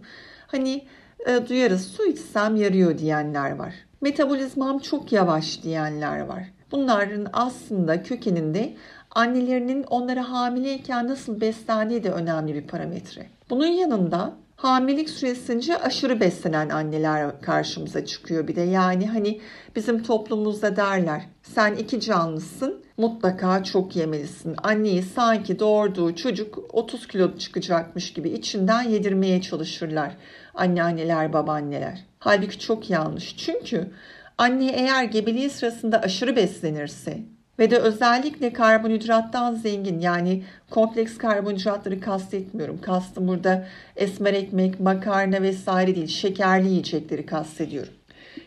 Hani 0.48 0.86
e, 1.28 1.48
duyarız 1.50 1.88
su 1.88 2.06
içsem 2.06 2.56
yarıyor 2.56 2.98
diyenler 2.98 3.52
var. 3.52 3.74
Metabolizmam 4.02 4.80
çok 4.80 5.12
yavaş 5.12 5.64
diyenler 5.64 6.20
var. 6.20 6.57
Bunların 6.72 7.28
aslında 7.34 8.04
kökeninde 8.04 8.74
annelerinin 9.12 9.84
onlara 9.84 10.32
hamileyken 10.32 11.08
nasıl 11.08 11.42
beslendiği 11.42 12.04
de 12.04 12.12
önemli 12.12 12.54
bir 12.54 12.68
parametre. 12.68 13.26
Bunun 13.50 13.68
yanında 13.68 14.34
hamilelik 14.56 15.10
süresince 15.10 15.78
aşırı 15.78 16.20
beslenen 16.20 16.70
anneler 16.70 17.42
karşımıza 17.42 18.06
çıkıyor 18.06 18.48
bir 18.48 18.56
de. 18.56 18.62
Yani 18.62 19.08
hani 19.08 19.42
bizim 19.76 20.04
toplumumuzda 20.04 20.76
derler 20.76 21.22
sen 21.44 21.76
iki 21.76 22.00
canlısın 22.00 22.84
mutlaka 22.98 23.64
çok 23.64 23.96
yemelisin. 23.96 24.56
Anneyi 24.64 25.04
sanki 25.04 25.60
doğurduğu 25.60 26.16
çocuk 26.16 26.58
30 26.74 27.08
kilo 27.08 27.38
çıkacakmış 27.38 28.14
gibi 28.14 28.30
içinden 28.30 28.82
yedirmeye 28.82 29.42
çalışırlar 29.42 30.18
anneanneler, 30.54 31.34
babaanneler. 31.34 32.06
Halbuki 32.20 32.60
çok 32.60 32.90
yanlış. 32.90 33.38
Çünkü 33.38 33.92
anne 34.38 34.72
eğer 34.72 35.04
gebeliği 35.04 35.50
sırasında 35.50 36.02
aşırı 36.02 36.36
beslenirse 36.36 37.20
ve 37.60 37.72
de 37.72 37.78
özellikle 37.78 38.54
karbonhidrattan 38.54 39.56
zengin 39.56 40.00
yani 40.00 40.44
kompleks 40.70 41.18
karbonhidratları 41.18 42.00
kastetmiyorum. 42.00 42.82
Kastım 42.82 43.28
burada 43.28 43.68
esmer 43.96 44.34
ekmek, 44.34 44.80
makarna 44.80 45.42
vesaire 45.42 45.96
değil 45.96 46.08
şekerli 46.08 46.70
yiyecekleri 46.70 47.26
kastediyorum. 47.26 47.94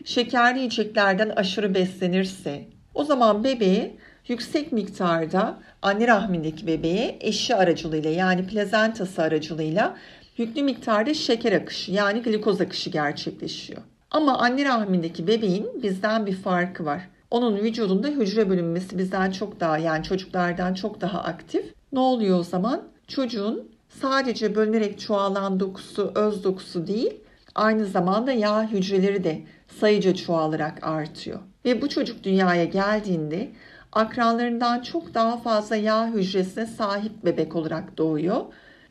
Şekerli 0.05 0.57
yiyeceklerden 0.57 1.29
aşırı 1.29 1.73
beslenirse 1.73 2.65
o 2.93 3.03
zaman 3.03 3.43
bebeğe 3.43 3.95
yüksek 4.27 4.71
miktarda 4.71 5.59
anne 5.81 6.07
rahmindeki 6.07 6.67
bebeğe 6.67 7.17
eşi 7.21 7.55
aracılığıyla 7.55 8.09
yani 8.09 8.47
plazentası 8.47 9.21
aracılığıyla 9.21 9.97
yüklü 10.37 10.63
miktarda 10.63 11.13
şeker 11.13 11.51
akışı 11.51 11.91
yani 11.91 12.21
glikoz 12.21 12.61
akışı 12.61 12.89
gerçekleşiyor. 12.89 13.81
Ama 14.11 14.37
anne 14.37 14.65
rahmindeki 14.65 15.27
bebeğin 15.27 15.83
bizden 15.83 16.25
bir 16.25 16.35
farkı 16.35 16.85
var. 16.85 17.09
Onun 17.31 17.57
vücudunda 17.57 18.07
hücre 18.07 18.49
bölünmesi 18.49 18.97
bizden 18.97 19.31
çok 19.31 19.59
daha 19.59 19.77
yani 19.77 20.03
çocuklardan 20.03 20.73
çok 20.73 21.01
daha 21.01 21.23
aktif. 21.23 21.73
Ne 21.91 21.99
oluyor 21.99 22.39
o 22.39 22.43
zaman? 22.43 22.81
Çocuğun 23.07 23.69
sadece 23.89 24.55
bölünerek 24.55 24.99
çoğalan 24.99 25.59
dokusu 25.59 26.11
öz 26.15 26.43
dokusu 26.43 26.87
değil 26.87 27.13
aynı 27.55 27.85
zamanda 27.85 28.31
yağ 28.31 28.71
hücreleri 28.71 29.23
de 29.23 29.41
sayıca 29.79 30.15
çoğalarak 30.15 30.87
artıyor. 30.87 31.39
Ve 31.65 31.81
bu 31.81 31.89
çocuk 31.89 32.23
dünyaya 32.23 32.65
geldiğinde 32.65 33.51
akranlarından 33.91 34.81
çok 34.81 35.13
daha 35.13 35.37
fazla 35.37 35.75
yağ 35.75 36.07
hücresine 36.07 36.65
sahip 36.65 37.25
bebek 37.25 37.55
olarak 37.55 37.97
doğuyor 37.97 38.41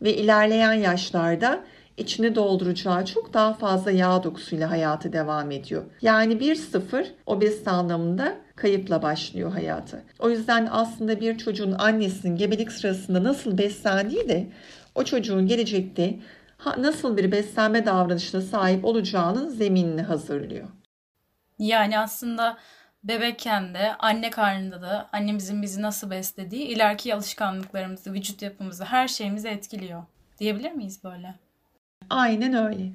ve 0.02 0.16
ilerleyen 0.16 0.72
yaşlarda 0.72 1.64
içini 2.00 2.34
dolduracağı 2.34 3.04
çok 3.04 3.34
daha 3.34 3.54
fazla 3.54 3.90
yağ 3.90 4.22
dokusuyla 4.22 4.70
hayatı 4.70 5.12
devam 5.12 5.50
ediyor. 5.50 5.84
Yani 6.02 6.34
1-0 6.34 7.06
obezite 7.26 7.70
anlamında 7.70 8.36
kayıpla 8.56 9.02
başlıyor 9.02 9.52
hayatı. 9.52 10.02
O 10.18 10.30
yüzden 10.30 10.68
aslında 10.70 11.20
bir 11.20 11.38
çocuğun 11.38 11.72
annesinin 11.78 12.36
gebelik 12.36 12.72
sırasında 12.72 13.24
nasıl 13.24 13.58
beslendiği 13.58 14.28
de 14.28 14.46
o 14.94 15.04
çocuğun 15.04 15.46
gelecekte 15.46 16.18
nasıl 16.78 17.16
bir 17.16 17.32
beslenme 17.32 17.86
davranışına 17.86 18.40
sahip 18.40 18.84
olacağının 18.84 19.48
zeminini 19.48 20.02
hazırlıyor. 20.02 20.68
Yani 21.58 21.98
aslında 21.98 22.58
bebekken 23.04 23.74
de 23.74 23.94
anne 23.98 24.30
karnında 24.30 24.82
da 24.82 25.08
annemizin 25.12 25.62
bizi 25.62 25.82
nasıl 25.82 26.10
beslediği 26.10 26.66
ileriki 26.66 27.14
alışkanlıklarımızı, 27.14 28.12
vücut 28.12 28.42
yapımızı, 28.42 28.84
her 28.84 29.08
şeyimizi 29.08 29.48
etkiliyor. 29.48 30.02
Diyebilir 30.38 30.72
miyiz 30.72 31.04
böyle? 31.04 31.34
Aynen 32.10 32.54
öyle. 32.54 32.92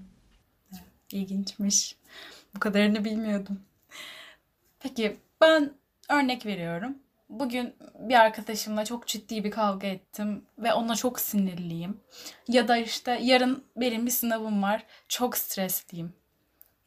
İlginçmiş. 1.12 1.96
Bu 2.56 2.60
kadarını 2.60 3.06
bilmiyordum. 3.06 3.62
Peki 4.80 5.18
ben 5.42 5.74
örnek 6.10 6.46
veriyorum. 6.46 6.98
Bugün 7.30 7.74
bir 8.00 8.14
arkadaşımla 8.14 8.86
çok 8.86 9.08
ciddi 9.08 9.44
bir 9.44 9.52
kavga 9.52 9.88
ettim 9.88 10.46
ve 10.58 10.74
ona 10.74 10.96
çok 10.96 11.20
sinirliyim. 11.20 11.98
Ya 12.48 12.68
da 12.68 12.78
işte 12.78 13.20
yarın 13.22 13.64
benim 13.76 14.06
bir 14.06 14.12
sınavım 14.12 14.64
var. 14.64 14.84
Çok 15.08 15.38
stresliyim. 15.38 16.14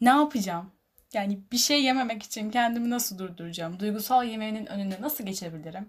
Ne 0.00 0.08
yapacağım? 0.08 0.70
Yani 1.12 1.38
bir 1.52 1.56
şey 1.56 1.82
yememek 1.82 2.23
için 2.23 2.50
kendimi 2.50 2.90
nasıl 2.90 3.18
durduracağım? 3.18 3.80
Duygusal 3.80 4.25
yemeğinin 4.26 4.66
önüne 4.66 5.00
nasıl 5.00 5.25
geçebilirim? 5.25 5.88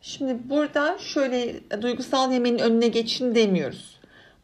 Şimdi 0.00 0.48
burada 0.50 0.98
şöyle 0.98 1.70
duygusal 1.82 2.32
yemeğin 2.32 2.58
önüne 2.58 2.88
geçin 2.88 3.34
demiyoruz. 3.34 3.93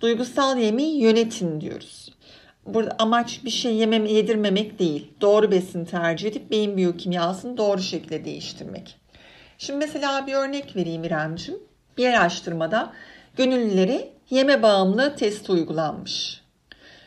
Duygusal 0.01 0.59
yemeği 0.59 1.03
yönetin 1.03 1.61
diyoruz. 1.61 2.09
Burada 2.67 2.97
amaç 2.99 3.45
bir 3.45 3.51
şey 3.51 3.75
yememe, 3.75 4.13
yedirmemek 4.13 4.79
değil. 4.79 5.11
Doğru 5.21 5.51
besin 5.51 5.85
tercih 5.85 6.29
edip 6.29 6.51
beyin 6.51 6.77
biyokimyasını 6.77 7.57
doğru 7.57 7.81
şekilde 7.81 8.25
değiştirmek. 8.25 8.97
Şimdi 9.59 9.79
mesela 9.79 10.27
bir 10.27 10.35
örnek 10.35 10.77
vereyim 10.77 11.05
İremcim. 11.05 11.55
Bir 11.99 12.07
araştırmada 12.07 12.93
gönüllülere 13.37 14.09
yeme 14.31 14.63
bağımlılığı 14.63 15.17
testi 15.17 15.53
uygulanmış. 15.53 16.41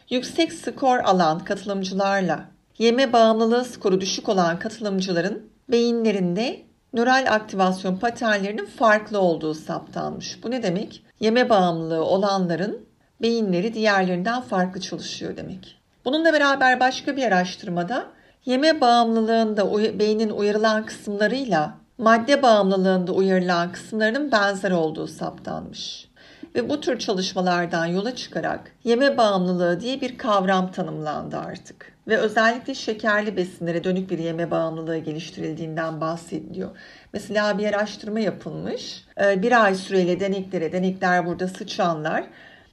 Yüksek 0.10 0.54
skor 0.54 0.98
alan 0.98 1.40
katılımcılarla 1.40 2.46
yeme 2.78 3.14
bağımlılığı 3.14 3.66
skoru 3.66 4.02
düşük 4.02 4.30
olan 4.30 4.60
katılımcıların 4.60 5.50
beyinlerinde 5.70 6.62
nöral 6.94 7.26
aktivasyon 7.30 7.98
paternlerinin 7.98 8.66
farklı 8.66 9.20
olduğu 9.20 9.54
saptanmış. 9.54 10.44
Bu 10.44 10.52
ne 10.52 10.64
demek? 10.64 11.04
Yeme 11.24 11.50
bağımlılığı 11.50 12.04
olanların 12.04 12.86
beyinleri 13.22 13.74
diğerlerinden 13.74 14.42
farklı 14.42 14.82
çalışıyor 14.82 15.38
demek. 15.38 15.82
Bununla 16.06 16.34
beraber 16.34 16.80
başka 16.80 17.18
bir 17.18 17.24
araştırmada 17.24 18.06
yeme 18.46 18.82
bağımlılığında 18.82 20.00
beynin 20.00 20.30
uyarılan 20.30 20.86
kısımlarıyla 20.86 21.74
madde 21.98 22.42
bağımlılığında 22.42 23.12
uyarılan 23.12 23.72
kısımlarının 23.72 24.32
benzer 24.32 24.72
olduğu 24.72 25.08
saptanmış. 25.08 26.10
Ve 26.56 26.70
bu 26.70 26.82
tür 26.82 27.00
çalışmalardan 27.00 27.86
yola 27.86 28.16
çıkarak 28.16 28.72
yeme 28.84 29.18
bağımlılığı 29.18 29.80
diye 29.80 30.02
bir 30.02 30.18
kavram 30.18 30.72
tanımlandı 30.72 31.38
artık. 31.38 31.94
Ve 32.08 32.18
özellikle 32.18 32.76
şekerli 32.76 33.38
besinlere 33.38 33.84
dönük 33.84 34.10
bir 34.10 34.20
yeme 34.20 34.52
bağımlılığı 34.52 34.98
geliştirildiğinden 34.98 36.02
bahsediliyor. 36.02 36.70
Mesela 37.14 37.58
bir 37.58 37.66
araştırma 37.66 38.20
yapılmış. 38.20 39.04
Ee, 39.22 39.42
bir 39.42 39.64
ay 39.64 39.76
süreyle 39.76 40.20
deneklere, 40.20 40.72
denekler 40.72 41.26
burada 41.26 41.48
sıçanlar, 41.48 42.24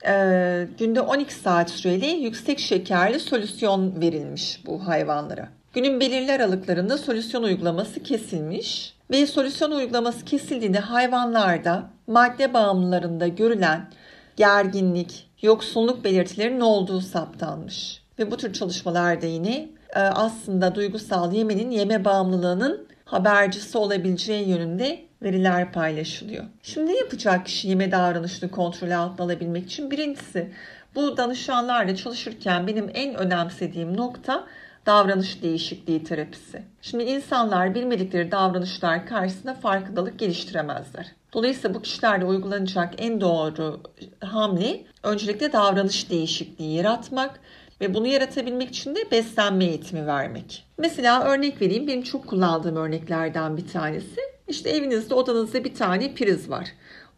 ee, 0.07 0.69
günde 0.79 1.01
12 1.01 1.35
saat 1.35 1.71
süreli 1.71 2.07
yüksek 2.07 2.59
şekerli 2.59 3.21
solüsyon 3.21 4.01
verilmiş 4.01 4.61
bu 4.67 4.87
hayvanlara. 4.87 5.60
Günün 5.75 6.01
belirli 6.01 6.33
aralıklarında 6.33 6.99
solüsyon 6.99 7.43
uygulaması 7.43 8.03
kesilmiş 8.03 8.95
ve 9.11 9.27
solüsyon 9.27 9.71
uygulaması 9.71 10.25
kesildiğinde 10.25 10.79
hayvanlarda 10.79 11.91
madde 12.07 12.55
bağımlılarında 12.55 13.29
görülen 13.29 13.91
gerginlik, 14.37 15.29
yoksunluk 15.43 16.05
belirtilerinin 16.05 16.61
olduğu 16.61 17.01
saptanmış. 17.01 18.03
Ve 18.19 18.31
bu 18.31 18.37
tür 18.37 18.53
çalışmalarda 18.53 19.27
yine 19.27 19.69
e, 19.97 19.99
aslında 20.01 20.75
duygusal 20.75 21.33
yemenin 21.33 21.71
yeme 21.71 22.05
bağımlılığının 22.05 22.87
habercisi 23.05 23.79
olabileceği 23.79 24.49
yönünde 24.49 25.01
veriler 25.23 25.73
paylaşılıyor. 25.73 26.45
Şimdi 26.63 26.93
ne 26.93 26.99
yapacak 26.99 27.47
kişi 27.47 27.69
yeme 27.69 27.93
davranışını 27.93 28.51
kontrol 28.51 28.91
altına 28.91 29.27
alabilmek 29.27 29.67
için? 29.67 29.91
Birincisi 29.91 30.53
bu 30.95 31.17
danışanlarla 31.17 31.97
çalışırken 31.97 32.67
benim 32.67 32.91
en 32.95 33.15
önemsediğim 33.15 33.97
nokta 33.97 34.47
davranış 34.91 35.43
değişikliği 35.43 36.05
terapisi. 36.05 36.63
Şimdi 36.83 37.05
insanlar 37.05 37.75
bilmedikleri 37.75 38.33
davranışlar 38.33 39.07
karşısında 39.07 39.55
farkındalık 39.55 40.19
geliştiremezler. 40.19 41.07
Dolayısıyla 41.33 41.75
bu 41.75 41.83
kişilerde 41.83 42.25
uygulanacak 42.25 42.95
en 42.99 43.21
doğru 43.21 43.81
hamle 44.21 44.85
öncelikle 45.03 45.53
davranış 45.53 46.11
değişikliği 46.11 46.75
yaratmak 46.75 47.41
ve 47.81 47.95
bunu 47.95 48.07
yaratabilmek 48.07 48.69
için 48.69 48.95
de 48.95 49.11
beslenme 49.11 49.65
eğitimi 49.65 50.07
vermek. 50.07 50.67
Mesela 50.79 51.25
örnek 51.25 51.63
vereyim 51.63 51.87
benim 51.87 52.03
çok 52.03 52.27
kullandığım 52.27 52.77
örneklerden 52.77 53.57
bir 53.57 53.69
tanesi. 53.69 54.21
İşte 54.49 54.71
evinizde 54.71 55.15
odanızda 55.15 55.65
bir 55.65 55.75
tane 55.75 56.15
priz 56.15 56.51
var. 56.51 56.69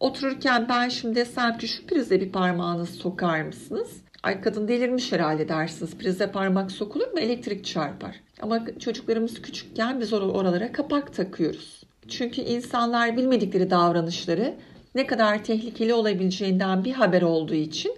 Otururken 0.01 0.69
ben 0.69 0.89
şimdi 0.89 1.15
desem 1.15 1.59
ki 1.59 1.69
şu 1.69 1.87
prize 1.87 2.21
bir 2.21 2.33
parmağınızı 2.33 2.93
sokar 2.93 3.43
mısınız? 3.43 4.02
Ay 4.23 4.41
kadın 4.41 4.69
delirmiş 4.69 5.13
herhalde 5.13 5.49
dersiniz. 5.49 5.97
Prize 5.97 6.31
parmak 6.31 6.73
sokulur 6.73 7.09
mu? 7.13 7.19
Elektrik 7.19 7.65
çarpar. 7.65 8.21
Ama 8.41 8.61
çocuklarımız 8.79 9.43
küçükken 9.43 10.01
biz 10.01 10.13
oralara 10.13 10.73
kapak 10.73 11.15
takıyoruz. 11.15 11.83
Çünkü 12.09 12.41
insanlar 12.41 13.17
bilmedikleri 13.17 13.71
davranışları 13.71 14.55
ne 14.95 15.07
kadar 15.07 15.45
tehlikeli 15.45 15.95
olabileceğinden 15.95 16.85
bir 16.85 16.93
haber 16.93 17.23
olduğu 17.23 17.55
için 17.55 17.93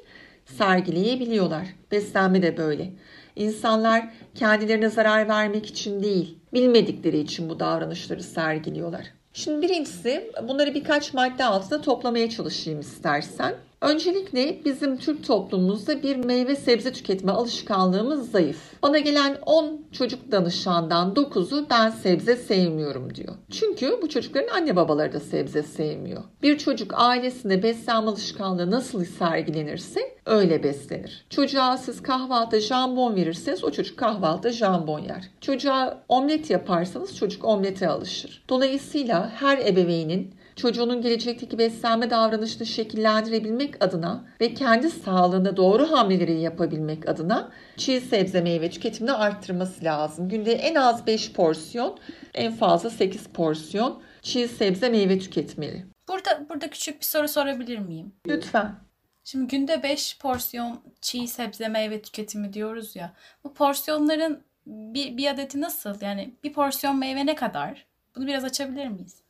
sergileyebiliyorlar. 0.46 1.66
Beslenme 1.92 2.42
de 2.42 2.56
böyle. 2.56 2.90
İnsanlar 3.36 4.04
kendilerine 4.34 4.88
zarar 4.88 5.28
vermek 5.28 5.66
için 5.66 6.02
değil, 6.02 6.38
bilmedikleri 6.52 7.18
için 7.18 7.50
bu 7.50 7.60
davranışları 7.60 8.22
sergiliyorlar. 8.22 9.06
Şimdi 9.32 9.62
birincisi 9.62 10.30
bunları 10.48 10.74
birkaç 10.74 11.14
madde 11.14 11.44
altında 11.44 11.80
toplamaya 11.80 12.30
çalışayım 12.30 12.80
istersen. 12.80 13.54
Öncelikle 13.84 14.64
bizim 14.64 14.96
Türk 14.96 15.26
toplumumuzda 15.26 16.02
bir 16.02 16.16
meyve 16.16 16.56
sebze 16.56 16.92
tüketme 16.92 17.32
alışkanlığımız 17.32 18.30
zayıf. 18.30 18.58
Bana 18.82 18.98
gelen 18.98 19.38
10 19.46 19.80
çocuk 19.92 20.32
danışandan 20.32 21.14
9'u 21.14 21.66
ben 21.70 21.90
sebze 21.90 22.36
sevmiyorum 22.36 23.14
diyor. 23.14 23.34
Çünkü 23.50 23.98
bu 24.02 24.08
çocukların 24.08 24.54
anne 24.54 24.76
babaları 24.76 25.12
da 25.12 25.20
sebze 25.20 25.62
sevmiyor. 25.62 26.22
Bir 26.42 26.58
çocuk 26.58 26.92
ailesinde 26.94 27.62
beslenme 27.62 28.10
alışkanlığı 28.10 28.70
nasıl 28.70 29.04
sergilenirse 29.04 30.00
öyle 30.26 30.62
beslenir. 30.62 31.26
Çocuğa 31.30 31.76
siz 31.76 32.02
kahvaltıda 32.02 32.60
jambon 32.60 33.16
verirseniz 33.16 33.64
o 33.64 33.70
çocuk 33.70 33.98
kahvaltıda 33.98 34.52
jambon 34.52 35.00
yer. 35.00 35.30
Çocuğa 35.40 36.04
omlet 36.08 36.50
yaparsanız 36.50 37.16
çocuk 37.16 37.44
omlete 37.44 37.88
alışır. 37.88 38.44
Dolayısıyla 38.48 39.30
her 39.30 39.58
ebeveynin 39.58 40.34
çocuğunun 40.56 41.02
gelecekteki 41.02 41.58
beslenme 41.58 42.10
davranışını 42.10 42.66
şekillendirebilmek 42.66 43.84
adına 43.84 44.24
ve 44.40 44.54
kendi 44.54 44.90
sağlığına 44.90 45.56
doğru 45.56 45.90
hamleleri 45.90 46.40
yapabilmek 46.40 47.08
adına 47.08 47.52
çiğ 47.76 48.00
sebze 48.00 48.40
meyve 48.40 48.70
tüketimini 48.70 49.12
arttırması 49.12 49.84
lazım. 49.84 50.28
Günde 50.28 50.52
en 50.52 50.74
az 50.74 51.06
5 51.06 51.32
porsiyon, 51.32 51.98
en 52.34 52.52
fazla 52.52 52.90
8 52.90 53.26
porsiyon 53.26 54.02
çiğ 54.22 54.48
sebze 54.48 54.88
meyve 54.88 55.18
tüketmeli. 55.18 55.86
Burada 56.08 56.46
burada 56.48 56.70
küçük 56.70 57.00
bir 57.00 57.04
soru 57.04 57.28
sorabilir 57.28 57.78
miyim? 57.78 58.12
Lütfen. 58.26 58.74
Şimdi 59.24 59.46
günde 59.46 59.82
5 59.82 60.18
porsiyon 60.18 60.80
çiğ 61.00 61.28
sebze 61.28 61.68
meyve 61.68 62.02
tüketimi 62.02 62.52
diyoruz 62.52 62.96
ya. 62.96 63.12
Bu 63.44 63.54
porsiyonların 63.54 64.42
bir, 64.66 65.16
bir 65.16 65.30
adeti 65.30 65.60
nasıl? 65.60 66.00
Yani 66.00 66.34
bir 66.44 66.52
porsiyon 66.52 66.96
meyve 66.96 67.26
ne 67.26 67.34
kadar? 67.34 67.86
Bunu 68.16 68.26
biraz 68.26 68.44
açabilir 68.44 68.88
miyiz? 68.88 69.23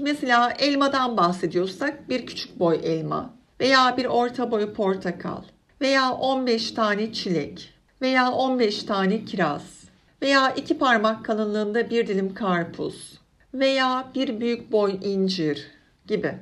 Mesela 0.00 0.50
elmadan 0.58 1.16
bahsediyorsak 1.16 2.08
bir 2.08 2.26
küçük 2.26 2.60
boy 2.60 2.80
elma 2.82 3.34
veya 3.60 3.96
bir 3.96 4.04
orta 4.04 4.50
boy 4.50 4.72
portakal 4.72 5.42
veya 5.80 6.12
15 6.12 6.72
tane 6.72 7.12
çilek 7.12 7.74
veya 8.02 8.32
15 8.32 8.82
tane 8.82 9.24
kiraz 9.24 9.84
veya 10.22 10.50
iki 10.50 10.78
parmak 10.78 11.24
kalınlığında 11.24 11.90
bir 11.90 12.06
dilim 12.06 12.34
karpuz 12.34 13.20
veya 13.54 14.04
bir 14.14 14.40
büyük 14.40 14.72
boy 14.72 14.98
incir 15.02 15.66
gibi 16.06 16.38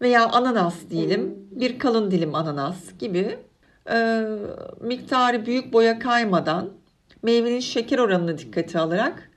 veya 0.00 0.28
ananas 0.28 0.74
diyelim 0.90 1.48
bir 1.50 1.78
kalın 1.78 2.10
dilim 2.10 2.34
ananas 2.34 2.98
gibi 2.98 3.38
e, 3.90 4.26
miktarı 4.80 5.46
büyük 5.46 5.72
boya 5.72 5.98
kaymadan 5.98 6.70
meyvenin 7.22 7.60
şeker 7.60 7.98
oranını 7.98 8.38
dikkate 8.38 8.78
alarak 8.78 9.27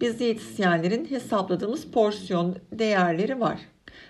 biz 0.00 0.18
diyetisyenlerin 0.18 1.10
hesapladığımız 1.10 1.84
porsiyon 1.84 2.56
değerleri 2.72 3.40
var. 3.40 3.60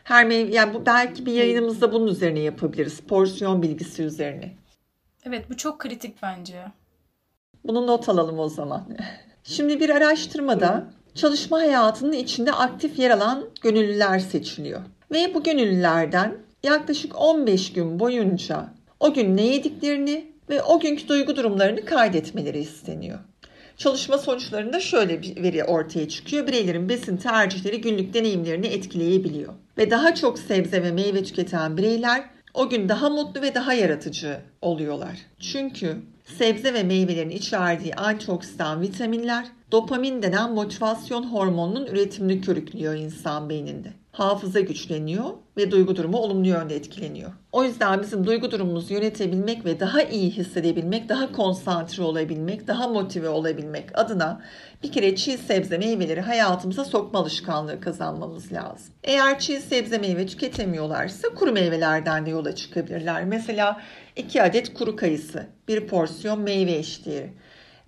Her 0.05 0.27
meyve, 0.27 0.55
yani 0.55 0.75
bu 0.75 0.87
belki 0.87 1.27
bir 1.27 1.33
yayınımızda 1.33 1.93
bunun 1.93 2.07
üzerine 2.07 2.41
yapabiliriz. 2.41 3.01
Porsiyon 3.01 3.63
bilgisi 3.63 4.03
üzerine. 4.03 4.55
Evet 5.25 5.51
bu 5.51 5.57
çok 5.57 5.79
kritik 5.79 6.23
bence. 6.23 6.63
Bunu 7.65 7.87
not 7.87 8.09
alalım 8.09 8.39
o 8.39 8.49
zaman. 8.49 8.89
Şimdi 9.45 9.81
bir 9.81 9.91
araştırmada 9.91 10.91
çalışma 11.15 11.59
hayatının 11.59 12.13
içinde 12.13 12.53
aktif 12.53 12.99
yer 12.99 13.11
alan 13.11 13.51
gönüllüler 13.63 14.19
seçiliyor. 14.19 14.81
Ve 15.13 15.35
bu 15.35 15.43
gönüllülerden 15.43 16.37
yaklaşık 16.63 17.21
15 17.21 17.73
gün 17.73 18.01
boyunca 18.01 18.69
o 19.01 19.15
gün 19.15 19.37
ne 19.37 19.47
yediklerini 19.47 20.33
ve 20.51 20.63
o 20.63 20.81
günkü 20.81 21.09
duygu 21.09 21.37
durumlarını 21.37 21.85
kaydetmeleri 21.85 22.59
isteniyor. 22.59 23.19
Çalışma 23.79 24.19
sonuçlarında 24.19 24.81
şöyle 24.81 25.23
bir 25.23 25.43
veri 25.43 25.65
ortaya 25.65 26.09
çıkıyor. 26.09 26.47
Bireylerin 26.47 26.89
besin 26.89 27.17
tercihleri 27.17 27.81
günlük 27.81 28.15
deneyimlerini 28.15 28.67
etkileyebiliyor. 28.67 29.53
Ve 29.79 29.91
daha 29.91 30.15
çok 30.15 30.39
sebze 30.39 30.83
ve 30.83 30.93
meyve 30.93 31.23
tüketen 31.23 31.77
bireyler 31.77 32.25
o 32.55 32.69
gün 32.69 32.89
daha 32.89 33.11
mutlu 33.11 33.43
ve 33.43 33.55
daha 33.55 33.73
yaratıcı 33.73 34.41
oluyorlar. 34.63 35.19
Çünkü 35.41 35.97
sebze 36.25 36.75
ve 36.75 36.83
meyvelerin 36.83 37.31
içerdiği 37.31 37.95
antioksidan 37.95 38.81
vitaminler 38.81 39.47
dopamin 39.73 40.23
denen 40.23 40.53
motivasyon 40.53 41.23
hormonunun 41.23 41.87
üretimini 41.87 42.41
körüklüyor 42.41 42.95
insan 42.95 43.49
beyninde. 43.49 43.93
Hafıza 44.19 44.61
güçleniyor 44.61 45.25
ve 45.57 45.71
duygu 45.71 45.97
durumu 45.97 46.19
olumlu 46.19 46.49
yönde 46.49 46.77
etkileniyor. 46.77 47.31
O 47.53 47.65
yüzden 47.65 48.03
bizim 48.03 48.27
duygu 48.27 48.51
durumumuzu 48.51 48.95
yönetebilmek 48.95 49.65
ve 49.65 49.81
daha 49.81 50.03
iyi 50.03 50.31
hissedebilmek, 50.31 51.09
daha 51.09 51.33
konsantre 51.33 52.03
olabilmek, 52.03 52.67
daha 52.67 52.89
motive 52.89 53.29
olabilmek 53.29 53.99
adına 53.99 54.41
bir 54.83 54.93
kere 54.93 55.17
çiğ 55.17 55.39
sebze 55.39 55.79
meyveleri 55.79 56.21
hayatımıza 56.21 56.85
sokma 56.85 57.19
alışkanlığı 57.19 57.81
kazanmamız 57.81 58.53
lazım. 58.53 58.95
Eğer 59.05 59.39
çiğ 59.39 59.61
sebze 59.61 59.99
meyve 59.99 60.27
tüketemiyorlarsa 60.27 61.29
kuru 61.29 61.53
meyvelerden 61.53 62.27
de 62.27 62.31
yola 62.31 62.55
çıkabilirler. 62.55 63.25
Mesela 63.25 63.81
2 64.17 64.43
adet 64.43 64.75
kuru 64.75 64.97
kayısı, 64.97 65.47
bir 65.69 65.87
porsiyon 65.87 66.41
meyve 66.41 66.73
eşdeğeri 66.73 67.33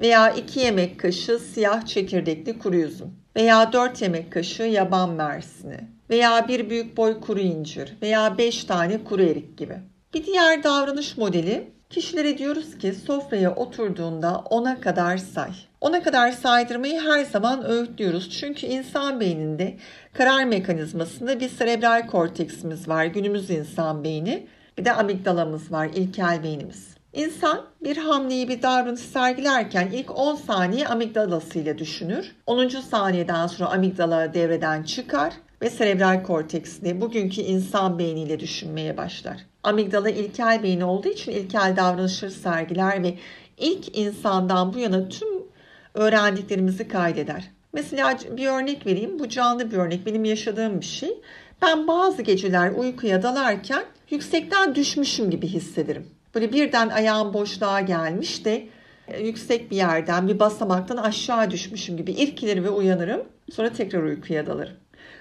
veya 0.00 0.30
2 0.30 0.60
yemek 0.60 1.00
kaşığı 1.00 1.38
siyah 1.38 1.86
çekirdekli 1.86 2.58
kuru 2.58 2.76
üzüm 2.76 3.19
veya 3.36 3.72
4 3.72 4.02
yemek 4.02 4.32
kaşığı 4.32 4.62
yaban 4.62 5.10
mersini 5.10 5.80
veya 6.10 6.48
bir 6.48 6.70
büyük 6.70 6.96
boy 6.96 7.20
kuru 7.20 7.40
incir 7.40 7.96
veya 8.02 8.38
5 8.38 8.64
tane 8.64 9.04
kuru 9.04 9.22
erik 9.22 9.58
gibi. 9.58 9.78
Bir 10.14 10.26
diğer 10.26 10.64
davranış 10.64 11.16
modeli 11.16 11.70
kişilere 11.90 12.38
diyoruz 12.38 12.78
ki 12.78 12.92
sofraya 12.92 13.54
oturduğunda 13.54 14.38
ona 14.50 14.80
kadar 14.80 15.18
say. 15.18 15.50
Ona 15.80 16.02
kadar 16.02 16.32
saydırmayı 16.32 17.00
her 17.00 17.24
zaman 17.24 17.64
öğütlüyoruz. 17.64 18.30
Çünkü 18.30 18.66
insan 18.66 19.20
beyninde 19.20 19.76
karar 20.12 20.44
mekanizmasında 20.44 21.40
bir 21.40 21.48
serebral 21.48 22.06
korteksimiz 22.06 22.88
var. 22.88 23.04
Günümüz 23.04 23.50
insan 23.50 24.04
beyni. 24.04 24.46
Bir 24.78 24.84
de 24.84 24.92
amigdalamız 24.92 25.72
var, 25.72 25.90
ilkel 25.94 26.42
beynimiz. 26.42 26.99
İnsan 27.12 27.66
bir 27.84 27.96
hamleyi 27.96 28.48
bir 28.48 28.62
davranış 28.62 29.00
sergilerken 29.00 29.90
ilk 29.92 30.18
10 30.18 30.34
saniye 30.34 30.88
amigdalasıyla 30.88 31.78
düşünür. 31.78 32.36
10. 32.46 32.68
saniyeden 32.68 33.46
sonra 33.46 33.70
amigdala 33.70 34.34
devreden 34.34 34.82
çıkar 34.82 35.34
ve 35.62 35.70
serebral 35.70 36.22
korteksini 36.22 37.00
bugünkü 37.00 37.40
insan 37.40 37.98
beyniyle 37.98 38.40
düşünmeye 38.40 38.96
başlar. 38.96 39.36
Amigdala 39.62 40.10
ilkel 40.10 40.62
beyni 40.62 40.84
olduğu 40.84 41.08
için 41.08 41.32
ilkel 41.32 41.74
davranışları 41.76 42.30
sergiler 42.30 43.02
ve 43.02 43.14
ilk 43.58 43.98
insandan 43.98 44.74
bu 44.74 44.78
yana 44.78 45.08
tüm 45.08 45.28
öğrendiklerimizi 45.94 46.88
kaydeder. 46.88 47.50
Mesela 47.72 48.18
bir 48.30 48.46
örnek 48.46 48.86
vereyim. 48.86 49.18
Bu 49.18 49.28
canlı 49.28 49.70
bir 49.70 49.76
örnek. 49.76 50.06
Benim 50.06 50.24
yaşadığım 50.24 50.80
bir 50.80 50.86
şey. 50.86 51.20
Ben 51.62 51.88
bazı 51.88 52.22
geceler 52.22 52.70
uykuya 52.70 53.22
dalarken 53.22 53.84
yüksekten 54.10 54.74
düşmüşüm 54.74 55.30
gibi 55.30 55.46
hissederim. 55.46 56.19
Böyle 56.34 56.52
birden 56.52 56.88
ayağım 56.88 57.34
boşluğa 57.34 57.80
gelmiş 57.80 58.44
de 58.44 58.68
e, 59.08 59.22
yüksek 59.22 59.70
bir 59.70 59.76
yerden 59.76 60.28
bir 60.28 60.38
basamaktan 60.38 60.96
aşağı 60.96 61.50
düşmüşüm 61.50 61.96
gibi 61.96 62.12
irkilir 62.12 62.64
ve 62.64 62.70
uyanırım. 62.70 63.22
Sonra 63.52 63.72
tekrar 63.72 64.02
uykuya 64.02 64.46
dalarım. 64.46 64.76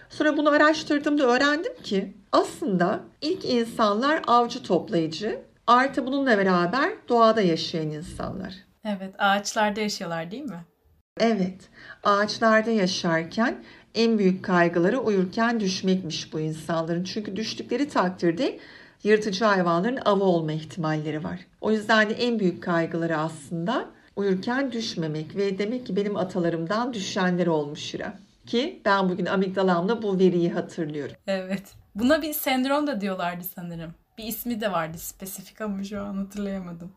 Sonra 0.10 0.38
bunu 0.38 0.50
araştırdığımda 0.50 1.24
öğrendim 1.24 1.74
ki 1.84 2.14
aslında 2.32 3.00
ilk 3.22 3.46
insanlar 3.46 4.22
avcı 4.28 4.64
toplayıcı 4.64 5.42
artı 5.68 6.06
bununla 6.06 6.38
beraber 6.38 6.92
doğada 7.10 7.42
yaşayan 7.42 7.90
insanlar. 7.90 8.54
Evet 8.86 9.14
ağaçlarda 9.18 9.82
yaşıyorlar 9.82 10.32
değil 10.32 10.44
mi? 10.44 10.66
Evet 11.20 11.70
ağaçlarda 12.04 12.72
yaşarken 12.72 13.64
en 13.96 14.20
büyük 14.20 14.46
kaygıları 14.46 15.00
uyurken 15.00 15.60
düşmekmiş 15.60 16.34
bu 16.34 16.40
insanların. 16.40 17.04
Çünkü 17.04 17.36
düştükleri 17.36 17.90
takdirde 17.90 18.60
yırtıcı 19.04 19.46
hayvanların 19.46 20.00
avı 20.06 20.24
olma 20.24 20.52
ihtimalleri 20.52 21.24
var. 21.24 21.40
O 21.62 21.72
yüzden 21.72 22.10
de 22.10 22.14
en 22.14 22.40
büyük 22.40 22.64
kaygıları 22.64 23.18
aslında 23.18 23.86
uyurken 24.16 24.72
düşmemek 24.72 25.36
ve 25.36 25.58
demek 25.58 25.88
ki 25.88 25.96
benim 25.96 26.18
atalarımdan 26.18 26.94
düşenler 26.94 27.48
olmuş 27.48 27.94
İrem. 27.94 28.16
Ki 28.46 28.82
ben 28.86 29.10
bugün 29.10 29.26
amigdalamla 29.26 30.02
bu 30.02 30.20
veriyi 30.20 30.52
hatırlıyorum. 30.52 31.16
Evet. 31.28 31.64
Buna 31.96 32.22
bir 32.22 32.34
sendrom 32.34 32.88
da 32.88 33.02
diyorlardı 33.02 33.44
sanırım. 33.44 33.94
Bir 34.18 34.24
ismi 34.24 34.62
de 34.62 34.72
vardı 34.72 34.98
spesifik 34.98 35.62
ama 35.62 35.84
şu 35.84 36.02
an 36.02 36.18
hatırlayamadım. 36.18 36.92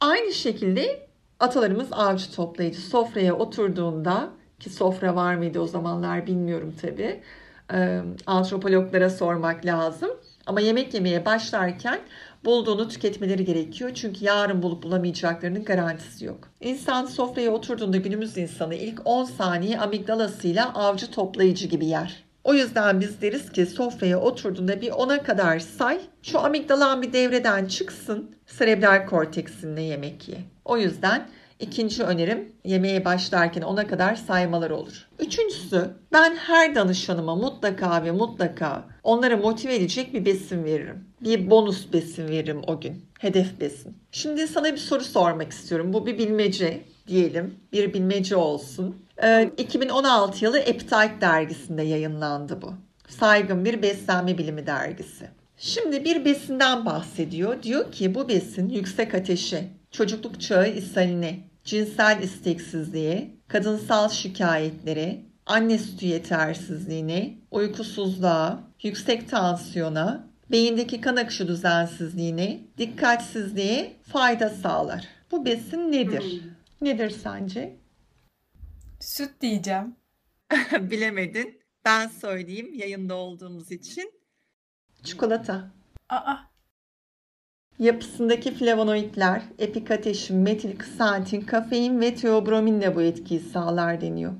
Aynı 0.00 0.32
şekilde 0.32 1.08
atalarımız 1.40 1.88
avcı 1.92 2.32
toplayıcı. 2.32 2.80
Sofraya 2.80 3.34
oturduğunda 3.34 4.30
ki 4.60 4.70
sofra 4.70 5.16
var 5.16 5.34
mıydı 5.34 5.60
o 5.60 5.66
zamanlar 5.66 6.26
bilmiyorum 6.26 6.74
tabii. 6.82 7.22
Antropologlara 8.26 9.10
sormak 9.10 9.66
lazım. 9.66 10.10
Ama 10.46 10.60
yemek 10.60 10.94
yemeye 10.94 11.24
başlarken 11.24 12.00
bulduğunu 12.44 12.88
tüketmeleri 12.88 13.44
gerekiyor. 13.44 13.90
Çünkü 13.94 14.24
yarın 14.24 14.62
bulup 14.62 14.82
bulamayacaklarının 14.82 15.64
garantisi 15.64 16.24
yok. 16.24 16.48
İnsan 16.60 17.06
sofraya 17.06 17.50
oturduğunda 17.50 17.96
günümüz 17.96 18.36
insanı 18.36 18.74
ilk 18.74 19.00
10 19.04 19.24
saniye 19.24 19.78
amigdalasıyla 19.78 20.74
avcı 20.74 21.10
toplayıcı 21.10 21.66
gibi 21.66 21.86
yer. 21.86 22.24
O 22.44 22.54
yüzden 22.54 23.00
biz 23.00 23.22
deriz 23.22 23.52
ki 23.52 23.66
sofraya 23.66 24.20
oturduğunda 24.20 24.80
bir 24.80 24.90
10'a 24.90 25.22
kadar 25.22 25.58
say. 25.58 26.00
Şu 26.22 26.40
amigdalan 26.40 27.02
bir 27.02 27.12
devreden 27.12 27.66
çıksın. 27.66 28.30
Serebral 28.46 29.06
korteksinle 29.06 29.82
yemek 29.82 30.28
ye. 30.28 30.38
O 30.64 30.76
yüzden 30.76 31.28
İkinci 31.60 32.02
önerim 32.02 32.52
yemeğe 32.64 33.04
başlarken 33.04 33.62
ona 33.62 33.86
kadar 33.86 34.14
saymalar 34.14 34.70
olur. 34.70 35.08
Üçüncüsü 35.18 35.90
ben 36.12 36.36
her 36.36 36.74
danışanıma 36.74 37.34
mutlaka 37.34 38.04
ve 38.04 38.10
mutlaka 38.10 38.84
onları 39.02 39.38
motive 39.38 39.74
edecek 39.74 40.14
bir 40.14 40.24
besin 40.24 40.64
veririm. 40.64 41.04
Bir 41.20 41.50
bonus 41.50 41.92
besin 41.92 42.28
veririm 42.28 42.62
o 42.66 42.80
gün. 42.80 43.04
Hedef 43.18 43.60
besin. 43.60 43.96
Şimdi 44.10 44.46
sana 44.46 44.72
bir 44.72 44.76
soru 44.76 45.04
sormak 45.04 45.52
istiyorum. 45.52 45.92
Bu 45.92 46.06
bir 46.06 46.18
bilmece 46.18 46.84
diyelim. 47.06 47.54
Bir 47.72 47.94
bilmece 47.94 48.36
olsun. 48.36 48.96
Ee, 49.22 49.50
2016 49.58 50.44
yılı 50.44 50.58
Appetite 50.58 51.20
dergisinde 51.20 51.82
yayınlandı 51.82 52.62
bu. 52.62 52.72
Saygın 53.08 53.64
bir 53.64 53.82
beslenme 53.82 54.38
bilimi 54.38 54.66
dergisi. 54.66 55.28
Şimdi 55.58 56.04
bir 56.04 56.24
besinden 56.24 56.86
bahsediyor. 56.86 57.62
Diyor 57.62 57.92
ki 57.92 58.14
bu 58.14 58.28
besin 58.28 58.68
yüksek 58.68 59.14
ateşe, 59.14 59.68
çocukluk 59.96 60.40
çağı 60.40 60.68
ishaline, 60.68 61.40
cinsel 61.64 62.22
isteksizliğe, 62.22 63.36
kadınsal 63.48 64.08
şikayetlere, 64.08 65.22
anne 65.46 65.78
sütü 65.78 66.06
yetersizliğine, 66.06 67.38
uykusuzluğa, 67.50 68.72
yüksek 68.82 69.28
tansiyona, 69.28 70.30
beyindeki 70.50 71.00
kan 71.00 71.16
akışı 71.16 71.48
düzensizliğine, 71.48 72.60
dikkatsizliğe 72.78 73.96
fayda 74.02 74.48
sağlar. 74.48 75.08
Bu 75.30 75.44
besin 75.44 75.92
nedir? 75.92 76.42
Hmm. 76.42 76.88
Nedir 76.88 77.10
sence? 77.10 77.76
Süt 79.00 79.40
diyeceğim. 79.40 79.96
Bilemedin. 80.80 81.60
Ben 81.84 82.08
söyleyeyim 82.08 82.74
yayında 82.74 83.14
olduğumuz 83.14 83.72
için. 83.72 84.12
Çikolata. 85.04 85.70
Aa. 86.08 86.55
Yapısındaki 87.78 88.54
flavonoidler, 88.54 89.42
epikateşin, 89.58 90.36
metil 90.36 90.78
ksantin, 90.78 91.40
kafein 91.40 92.00
ve 92.00 92.14
teobrominle 92.14 92.96
bu 92.96 93.02
etkiyi 93.02 93.40
sağlar 93.40 94.00
deniyor. 94.00 94.32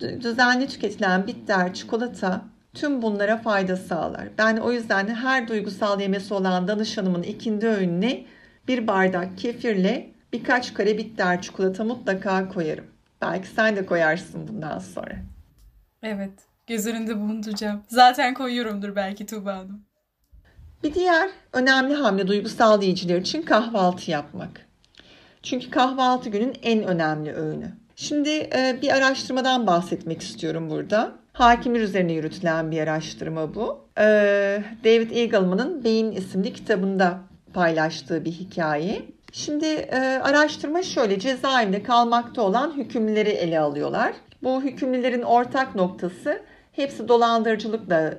Düzenli 0.00 0.68
tüketilen 0.68 1.26
bitter 1.26 1.74
çikolata 1.74 2.42
tüm 2.74 3.02
bunlara 3.02 3.36
fayda 3.36 3.76
sağlar. 3.76 4.28
Ben 4.38 4.56
o 4.56 4.72
yüzden 4.72 5.08
her 5.08 5.48
duygusal 5.48 6.00
yemesi 6.00 6.34
olan 6.34 6.68
danışanımın 6.68 7.22
ikindi 7.22 7.66
öğününe 7.66 8.24
bir 8.68 8.86
bardak 8.86 9.38
kefirle 9.38 10.10
birkaç 10.32 10.74
kare 10.74 10.98
bitter 10.98 11.42
çikolata 11.42 11.84
mutlaka 11.84 12.48
koyarım. 12.48 12.86
Belki 13.22 13.48
sen 13.48 13.76
de 13.76 13.86
koyarsın 13.86 14.48
bundan 14.48 14.78
sonra. 14.78 15.14
Evet. 16.02 16.32
Göz 16.66 16.86
önünde 16.86 17.16
bulunduracağım. 17.16 17.82
Zaten 17.88 18.34
koyuyorumdur 18.34 18.96
belki 18.96 19.26
Tuğba 19.26 19.56
Hanım. 19.56 19.84
Bir 20.84 20.94
diğer 20.94 21.30
önemli 21.52 21.94
hamle 21.94 22.26
duygusal 22.26 22.82
yiyiciler 22.82 23.20
için 23.20 23.42
kahvaltı 23.42 24.10
yapmak. 24.10 24.66
Çünkü 25.42 25.70
kahvaltı 25.70 26.28
günün 26.28 26.54
en 26.62 26.82
önemli 26.82 27.32
öğünü. 27.32 27.72
Şimdi 27.96 28.30
e, 28.30 28.78
bir 28.82 28.96
araştırmadan 28.96 29.66
bahsetmek 29.66 30.22
istiyorum 30.22 30.70
burada. 30.70 31.12
Hakimler 31.32 31.80
üzerine 31.80 32.12
yürütülen 32.12 32.70
bir 32.70 32.80
araştırma 32.80 33.54
bu. 33.54 33.88
E, 33.98 34.04
David 34.84 35.10
Eagleman'ın 35.10 35.84
Beyin 35.84 36.12
isimli 36.12 36.52
kitabında 36.52 37.18
paylaştığı 37.54 38.24
bir 38.24 38.32
hikaye. 38.32 39.02
Şimdi 39.32 39.66
e, 39.66 39.98
araştırma 40.22 40.82
şöyle 40.82 41.18
cezaevinde 41.18 41.82
kalmakta 41.82 42.42
olan 42.42 42.76
hükümlüleri 42.76 43.30
ele 43.30 43.60
alıyorlar. 43.60 44.12
Bu 44.42 44.62
hükümlülerin 44.62 45.22
ortak 45.22 45.74
noktası 45.74 46.42
hepsi 46.72 47.08
dolandırıcılıkla 47.08 48.14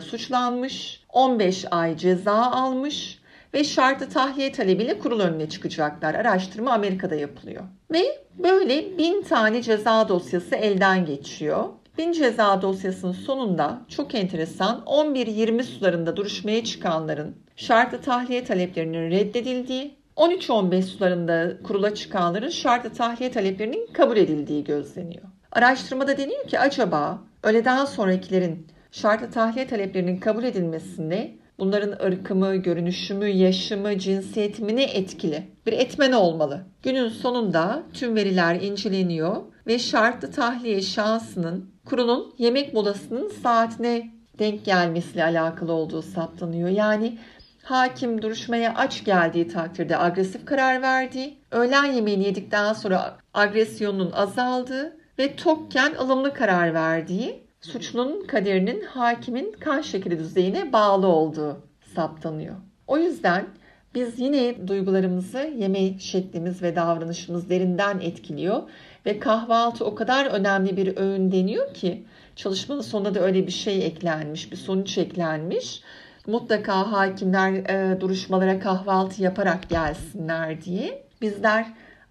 suçlanmış, 0.00 0.99
15 1.12 1.64
ay 1.70 1.96
ceza 1.96 2.34
almış 2.34 3.20
ve 3.54 3.64
şartlı 3.64 4.08
tahliye 4.08 4.52
talebiyle 4.52 4.98
kurul 4.98 5.20
önüne 5.20 5.48
çıkacaklar. 5.48 6.14
Araştırma 6.14 6.72
Amerika'da 6.72 7.14
yapılıyor. 7.14 7.62
Ve 7.92 8.02
böyle 8.38 8.98
bin 8.98 9.22
tane 9.22 9.62
ceza 9.62 10.08
dosyası 10.08 10.56
elden 10.56 11.06
geçiyor. 11.06 11.64
Bin 11.98 12.12
ceza 12.12 12.62
dosyasının 12.62 13.12
sonunda 13.12 13.80
çok 13.88 14.14
enteresan 14.14 14.82
11-20 14.86 15.62
sularında 15.62 16.16
duruşmaya 16.16 16.64
çıkanların 16.64 17.36
şartlı 17.56 18.00
tahliye 18.00 18.44
taleplerinin 18.44 19.10
reddedildiği, 19.10 19.94
13-15 20.16 20.82
sularında 20.82 21.62
kurula 21.62 21.94
çıkanların 21.94 22.48
şartlı 22.48 22.90
tahliye 22.90 23.30
taleplerinin 23.30 23.92
kabul 23.92 24.16
edildiği 24.16 24.64
gözleniyor. 24.64 25.24
Araştırmada 25.52 26.18
deniyor 26.18 26.46
ki 26.46 26.58
acaba 26.58 27.18
öğleden 27.42 27.84
sonrakilerin 27.84 28.66
şartlı 28.92 29.30
tahliye 29.30 29.66
taleplerinin 29.66 30.16
kabul 30.16 30.44
edilmesinde 30.44 31.34
bunların 31.58 32.04
ırkımı, 32.06 32.56
görünüşümü, 32.56 33.26
yaşımı, 33.26 33.98
cinsiyetimi 33.98 34.76
ne 34.76 34.84
etkili? 34.84 35.42
Bir 35.66 35.72
etmen 35.72 36.12
olmalı. 36.12 36.66
Günün 36.82 37.08
sonunda 37.08 37.82
tüm 37.94 38.16
veriler 38.16 38.54
inceleniyor 38.54 39.36
ve 39.66 39.78
şartlı 39.78 40.30
tahliye 40.30 40.82
şansının 40.82 41.70
kurulun 41.84 42.34
yemek 42.38 42.74
molasının 42.74 43.28
saatine 43.28 44.10
denk 44.38 44.64
gelmesiyle 44.64 45.24
alakalı 45.24 45.72
olduğu 45.72 46.02
saptanıyor. 46.02 46.68
Yani 46.68 47.18
hakim 47.62 48.22
duruşmaya 48.22 48.74
aç 48.74 49.04
geldiği 49.04 49.48
takdirde 49.48 49.98
agresif 49.98 50.46
karar 50.46 50.82
verdiği, 50.82 51.38
öğlen 51.50 51.84
yemeğini 51.84 52.24
yedikten 52.24 52.72
sonra 52.72 53.16
agresyonun 53.34 54.12
azaldığı 54.12 54.96
ve 55.18 55.36
tokken 55.36 55.94
ılımlı 55.94 56.34
karar 56.34 56.74
verdiği, 56.74 57.49
suçlunun 57.60 58.26
kaderinin 58.26 58.82
hakimin 58.82 59.52
kan 59.60 59.80
şekeri 59.80 60.18
düzeyine 60.18 60.72
bağlı 60.72 61.06
olduğu 61.06 61.60
saptanıyor. 61.94 62.56
O 62.86 62.98
yüzden 62.98 63.46
biz 63.94 64.18
yine 64.18 64.68
duygularımızı 64.68 65.38
yeme 65.38 65.98
şeklimiz 65.98 66.62
ve 66.62 66.76
davranışımız 66.76 67.50
derinden 67.50 68.00
etkiliyor 68.00 68.62
ve 69.06 69.18
kahvaltı 69.18 69.84
o 69.84 69.94
kadar 69.94 70.26
önemli 70.26 70.76
bir 70.76 70.96
öğün 70.96 71.32
deniyor 71.32 71.74
ki 71.74 72.04
çalışmanın 72.36 72.80
sonunda 72.80 73.14
da 73.14 73.20
öyle 73.20 73.46
bir 73.46 73.52
şey 73.52 73.86
eklenmiş, 73.86 74.52
bir 74.52 74.56
sonuç 74.56 74.98
eklenmiş. 74.98 75.82
Mutlaka 76.26 76.92
hakimler 76.92 77.52
e, 77.52 78.00
duruşmalara 78.00 78.60
kahvaltı 78.60 79.22
yaparak 79.22 79.68
gelsinler 79.68 80.62
diye. 80.62 81.02
Bizler 81.22 81.66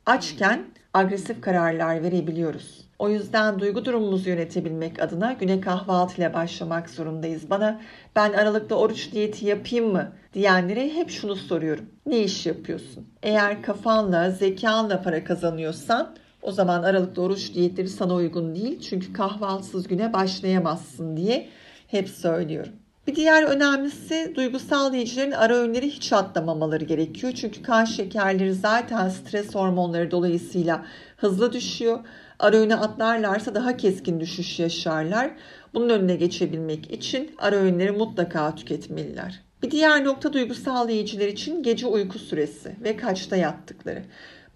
açken 0.05 0.65
agresif 0.93 1.41
kararlar 1.41 2.03
verebiliyoruz. 2.03 2.88
O 2.99 3.09
yüzden 3.09 3.59
duygu 3.59 3.85
durumumuzu 3.85 4.29
yönetebilmek 4.29 5.01
adına 5.01 5.33
güne 5.33 5.61
kahvaltı 5.61 6.17
ile 6.17 6.33
başlamak 6.33 6.89
zorundayız. 6.89 7.49
Bana 7.49 7.81
ben 8.15 8.33
aralıkta 8.33 8.75
oruç 8.75 9.11
diyeti 9.11 9.45
yapayım 9.45 9.91
mı 9.91 10.11
diyenlere 10.33 10.89
hep 10.89 11.09
şunu 11.09 11.35
soruyorum. 11.35 11.85
Ne 12.05 12.19
iş 12.19 12.45
yapıyorsun? 12.45 13.07
Eğer 13.23 13.61
kafanla, 13.61 14.31
zekanla 14.31 15.01
para 15.01 15.23
kazanıyorsan 15.23 16.15
o 16.41 16.51
zaman 16.51 16.83
aralıkta 16.83 17.21
oruç 17.21 17.53
diyetleri 17.53 17.89
sana 17.89 18.13
uygun 18.13 18.55
değil. 18.55 18.79
Çünkü 18.79 19.13
kahvaltısız 19.13 19.87
güne 19.87 20.13
başlayamazsın 20.13 21.17
diye 21.17 21.49
hep 21.87 22.09
söylüyorum. 22.09 22.73
Bir 23.07 23.15
diğer 23.15 23.43
önemlisi 23.43 24.33
duygusal 24.35 24.93
yiyicilerin 24.93 25.31
ara 25.31 25.55
öğünleri 25.55 25.89
hiç 25.89 26.13
atlamamaları 26.13 26.85
gerekiyor. 26.85 27.33
Çünkü 27.33 27.61
kan 27.61 27.85
şekerleri 27.85 28.53
zaten 28.53 29.09
stres 29.09 29.55
hormonları 29.55 30.11
dolayısıyla 30.11 30.85
hızlı 31.17 31.53
düşüyor. 31.53 31.99
Ara 32.39 32.57
öğüne 32.57 32.75
atlarlarsa 32.75 33.55
daha 33.55 33.77
keskin 33.77 34.19
düşüş 34.19 34.59
yaşarlar. 34.59 35.31
Bunun 35.73 35.89
önüne 35.89 36.15
geçebilmek 36.15 36.91
için 36.91 37.35
ara 37.37 37.55
öğünleri 37.55 37.91
mutlaka 37.91 38.55
tüketmeliler. 38.55 39.41
Bir 39.63 39.71
diğer 39.71 40.05
nokta 40.05 40.33
duygusal 40.33 40.89
yiyiciler 40.89 41.27
için 41.27 41.63
gece 41.63 41.87
uyku 41.87 42.19
süresi 42.19 42.75
ve 42.83 42.97
kaçta 42.97 43.35
yattıkları. 43.35 44.03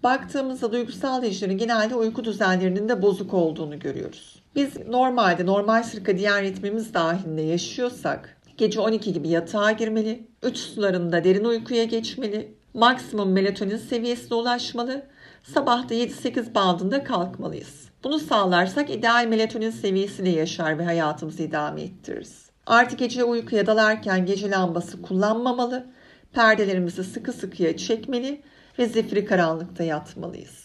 Baktığımızda 0.02 0.72
duygusal 0.72 1.22
yiyicilerin 1.22 1.58
genelde 1.58 1.94
uyku 1.94 2.24
düzenlerinin 2.24 2.88
de 2.88 3.02
bozuk 3.02 3.34
olduğunu 3.34 3.78
görüyoruz. 3.78 4.42
Biz 4.56 4.86
normalde 4.88 5.46
normal 5.46 5.82
sirkadiyen 5.82 6.42
ritmimiz 6.42 6.94
dahilinde 6.94 7.42
yaşıyorsak 7.42 8.36
gece 8.56 8.80
12 8.80 9.12
gibi 9.12 9.28
yatağa 9.28 9.72
girmeli, 9.72 10.26
3 10.42 10.58
sularında 10.58 11.24
derin 11.24 11.44
uykuya 11.44 11.84
geçmeli, 11.84 12.54
maksimum 12.74 13.32
melatonin 13.32 13.76
seviyesine 13.76 14.34
ulaşmalı, 14.34 15.02
sabah 15.52 15.88
da 15.88 15.94
7-8 15.94 16.54
bandında 16.54 17.04
kalkmalıyız. 17.04 17.88
Bunu 18.04 18.18
sağlarsak 18.18 18.90
ideal 18.90 19.26
melatonin 19.26 19.70
seviyesiyle 19.70 20.30
yaşar 20.30 20.78
ve 20.78 20.84
hayatımızı 20.84 21.42
idame 21.42 21.82
ettiririz. 21.82 22.50
Artık 22.66 22.98
gece 22.98 23.24
uykuya 23.24 23.66
dalarken 23.66 24.26
gece 24.26 24.50
lambası 24.50 25.02
kullanmamalı, 25.02 25.86
perdelerimizi 26.32 27.04
sıkı 27.04 27.32
sıkıya 27.32 27.76
çekmeli 27.76 28.42
ve 28.78 28.86
zifiri 28.86 29.24
karanlıkta 29.24 29.84
yatmalıyız. 29.84 30.64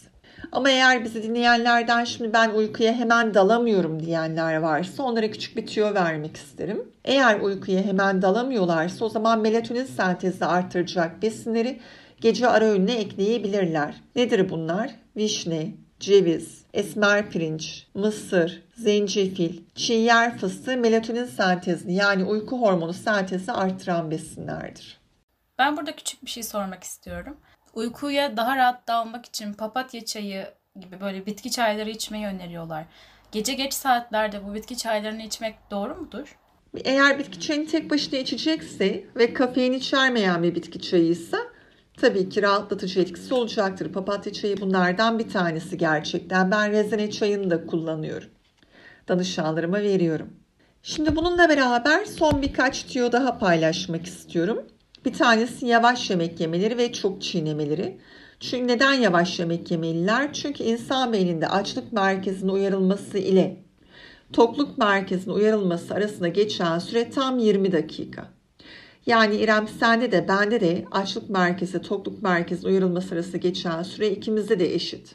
Ama 0.52 0.70
eğer 0.70 1.04
bizi 1.04 1.22
dinleyenlerden 1.22 2.04
şimdi 2.04 2.32
ben 2.32 2.50
uykuya 2.50 2.92
hemen 2.92 3.34
dalamıyorum 3.34 4.00
diyenler 4.00 4.56
varsa 4.56 5.02
onlara 5.02 5.30
küçük 5.30 5.56
bir 5.56 5.66
tüyo 5.66 5.94
vermek 5.94 6.36
isterim. 6.36 6.92
Eğer 7.04 7.40
uykuya 7.40 7.82
hemen 7.82 8.22
dalamıyorlarsa 8.22 9.04
o 9.04 9.08
zaman 9.08 9.40
melatonin 9.40 9.84
sentezini 9.84 10.48
artıracak 10.48 11.22
besinleri 11.22 11.80
gece 12.20 12.48
ara 12.48 12.64
öğününe 12.64 12.94
ekleyebilirler. 12.94 13.94
Nedir 14.16 14.50
bunlar? 14.50 14.90
Vişne, 15.16 15.74
ceviz, 16.00 16.64
esmer 16.72 17.30
pirinç, 17.30 17.86
mısır, 17.94 18.62
zencefil, 18.74 19.60
çiğ 19.74 19.92
yer 19.92 20.38
fıstığı 20.38 20.76
melatonin 20.76 21.24
sentezini 21.24 21.94
yani 21.94 22.24
uyku 22.24 22.60
hormonu 22.60 22.92
sentezini 22.92 23.52
artıran 23.52 24.10
besinlerdir. 24.10 25.00
Ben 25.58 25.76
burada 25.76 25.96
küçük 25.96 26.24
bir 26.24 26.30
şey 26.30 26.42
sormak 26.42 26.84
istiyorum. 26.84 27.36
uykuya 27.74 28.36
daha 28.36 28.56
rahat 28.56 28.88
dalmak 28.88 29.26
için 29.26 29.52
papatya 29.52 30.04
çayı 30.04 30.46
gibi 30.80 31.00
böyle 31.00 31.26
bitki 31.26 31.50
çayları 31.50 31.90
içmeyi 31.90 32.26
öneriyorlar. 32.26 32.84
Gece 33.32 33.54
geç 33.54 33.74
saatlerde 33.74 34.44
bu 34.44 34.54
bitki 34.54 34.76
çaylarını 34.76 35.22
içmek 35.22 35.56
doğru 35.70 35.96
mudur? 35.96 36.38
Eğer 36.84 37.18
bitki 37.18 37.40
çayını 37.40 37.66
tek 37.66 37.90
başına 37.90 38.18
içecekse 38.18 39.04
ve 39.16 39.34
kafein 39.34 39.72
içermeyen 39.72 40.42
bir 40.42 40.54
bitki 40.54 40.80
çayıysa 40.80 41.38
tabii 42.00 42.28
ki 42.28 42.42
rahatlatıcı 42.42 43.00
etkisi 43.00 43.34
olacaktır. 43.34 43.92
Papatya 43.92 44.32
çayı 44.32 44.60
bunlardan 44.60 45.18
bir 45.18 45.28
tanesi 45.28 45.78
gerçekten. 45.78 46.50
Ben 46.50 46.72
rezene 46.72 47.10
çayını 47.10 47.50
da 47.50 47.66
kullanıyorum. 47.66 48.28
Danışanlarıma 49.08 49.80
veriyorum. 49.80 50.30
Şimdi 50.82 51.16
bununla 51.16 51.48
beraber 51.48 52.04
son 52.04 52.42
birkaç 52.42 52.84
tüyo 52.84 53.12
daha 53.12 53.38
paylaşmak 53.38 54.06
istiyorum. 54.06 54.66
Bir 55.04 55.12
tanesi 55.12 55.66
yavaş 55.66 56.10
yemek 56.10 56.40
yemeleri 56.40 56.78
ve 56.78 56.92
çok 56.92 57.22
çiğnemeleri. 57.22 57.98
Çünkü 58.40 58.66
neden 58.66 58.92
yavaş 58.92 59.38
yemek 59.38 59.70
yemeliler? 59.70 60.32
Çünkü 60.32 60.64
insan 60.64 61.12
beyninde 61.12 61.48
açlık 61.48 61.92
merkezine 61.92 62.52
uyarılması 62.52 63.18
ile 63.18 63.64
tokluk 64.32 64.78
merkezine 64.78 65.34
uyarılması 65.34 65.94
arasında 65.94 66.28
geçen 66.28 66.78
süre 66.78 67.10
tam 67.10 67.38
20 67.38 67.72
dakika. 67.72 68.39
Yani 69.06 69.36
İrem 69.36 69.68
sende 69.68 70.12
de 70.12 70.28
bende 70.28 70.60
de 70.60 70.84
açlık 70.90 71.30
merkezi, 71.30 71.82
tokluk 71.82 72.22
merkezine 72.22 72.70
uyarılması 72.70 73.14
arasında 73.14 73.36
geçen 73.36 73.82
süre 73.82 74.10
ikimizde 74.10 74.60
de 74.60 74.74
eşit. 74.74 75.14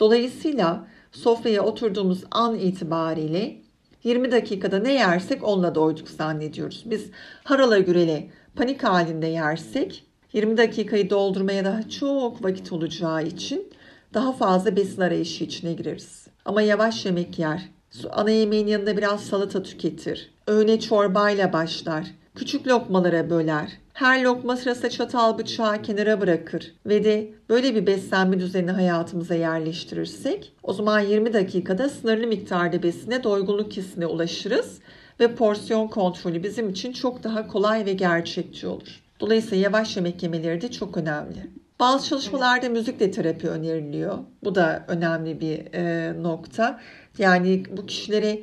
Dolayısıyla 0.00 0.86
sofraya 1.12 1.62
oturduğumuz 1.64 2.24
an 2.30 2.58
itibariyle 2.58 3.56
20 4.04 4.32
dakikada 4.32 4.78
ne 4.78 4.92
yersek 4.92 5.44
onunla 5.44 5.74
doyduk 5.74 6.08
zannediyoruz. 6.08 6.82
Biz 6.86 7.10
harala 7.44 7.78
gürele 7.78 8.30
panik 8.56 8.84
halinde 8.84 9.26
yersek 9.26 10.04
20 10.32 10.56
dakikayı 10.56 11.10
doldurmaya 11.10 11.64
daha 11.64 11.88
çok 11.88 12.44
vakit 12.44 12.72
olacağı 12.72 13.24
için 13.26 13.72
daha 14.14 14.32
fazla 14.32 14.76
besin 14.76 15.00
arayışı 15.00 15.44
içine 15.44 15.72
gireriz. 15.72 16.26
Ama 16.44 16.62
yavaş 16.62 17.04
yemek 17.06 17.38
yer. 17.38 17.70
Ana 18.10 18.30
yemeğin 18.30 18.66
yanında 18.66 18.96
biraz 18.96 19.24
salata 19.24 19.62
tüketir. 19.62 20.30
Öğne 20.46 20.80
çorbayla 20.80 21.52
başlar. 21.52 22.06
Küçük 22.34 22.66
lokmalara 22.66 23.30
böler. 23.30 23.72
Her 23.92 24.22
lokma 24.22 24.56
sırasında 24.56 24.90
çatal 24.90 25.38
bıçağı 25.38 25.82
kenara 25.82 26.20
bırakır 26.20 26.74
ve 26.86 27.04
de 27.04 27.30
böyle 27.48 27.74
bir 27.74 27.86
beslenme 27.86 28.40
düzenini 28.40 28.70
hayatımıza 28.70 29.34
yerleştirirsek 29.34 30.52
o 30.62 30.72
zaman 30.72 31.00
20 31.00 31.32
dakikada 31.32 31.88
sınırlı 31.88 32.26
miktarda 32.26 32.82
besine 32.82 33.24
doygunluk 33.24 33.72
hissine 33.72 34.06
ulaşırız 34.06 34.78
ve 35.20 35.34
porsiyon 35.34 35.88
kontrolü 35.88 36.42
bizim 36.42 36.70
için 36.70 36.92
çok 36.92 37.24
daha 37.24 37.48
kolay 37.48 37.86
ve 37.86 37.92
gerçekçi 37.92 38.66
olur. 38.66 39.02
Dolayısıyla 39.20 39.64
yavaş 39.64 39.96
yemek 39.96 40.22
yemeleri 40.22 40.60
de 40.60 40.70
çok 40.70 40.96
önemli. 40.96 41.50
Bazı 41.80 42.08
çalışmalarda 42.08 42.68
müzikle 42.68 43.10
terapi 43.10 43.48
öneriliyor. 43.48 44.18
Bu 44.44 44.54
da 44.54 44.84
önemli 44.88 45.40
bir 45.40 45.74
e, 45.74 46.12
nokta. 46.22 46.80
Yani 47.18 47.62
bu 47.76 47.86
kişilere 47.86 48.42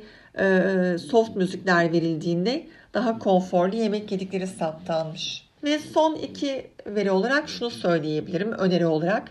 soft 0.98 1.36
müzikler 1.36 1.92
verildiğinde 1.92 2.66
daha 2.94 3.18
konforlu 3.18 3.76
yemek 3.76 4.12
yedikleri 4.12 4.46
saptanmış. 4.46 5.48
Ve 5.64 5.78
son 5.78 6.14
iki 6.14 6.70
veri 6.86 7.10
olarak 7.10 7.48
şunu 7.48 7.70
söyleyebilirim 7.70 8.52
öneri 8.52 8.86
olarak. 8.86 9.30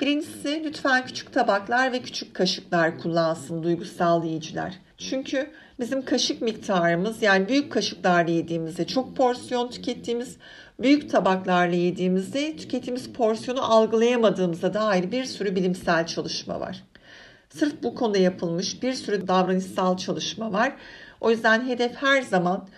Birincisi 0.00 0.62
lütfen 0.64 1.06
küçük 1.06 1.32
tabaklar 1.32 1.92
ve 1.92 2.02
küçük 2.02 2.34
kaşıklar 2.34 2.98
kullansın 2.98 3.62
duygusal 3.62 4.24
yiyiciler. 4.24 4.78
Çünkü 4.98 5.50
bizim 5.80 6.04
kaşık 6.04 6.42
miktarımız 6.42 7.22
yani 7.22 7.48
büyük 7.48 7.72
kaşıklarla 7.72 8.30
yediğimizde 8.30 8.86
çok 8.86 9.16
porsiyon 9.16 9.68
tükettiğimiz 9.68 10.36
büyük 10.80 11.10
tabaklarla 11.10 11.76
yediğimizde 11.76 12.56
tükettiğimiz 12.56 13.12
porsiyonu 13.12 13.72
algılayamadığımıza 13.72 14.74
dair 14.74 15.12
bir 15.12 15.24
sürü 15.24 15.56
bilimsel 15.56 16.06
çalışma 16.06 16.60
var. 16.60 16.82
Sırf 17.56 17.82
bu 17.82 17.94
konuda 17.94 18.18
yapılmış 18.18 18.82
bir 18.82 18.92
sürü 18.92 19.28
davranışsal 19.28 19.96
çalışma 19.96 20.52
var. 20.52 20.72
O 21.20 21.30
yüzden 21.30 21.68
hedef 21.68 21.94
her 21.96 22.22
zaman 22.22 22.68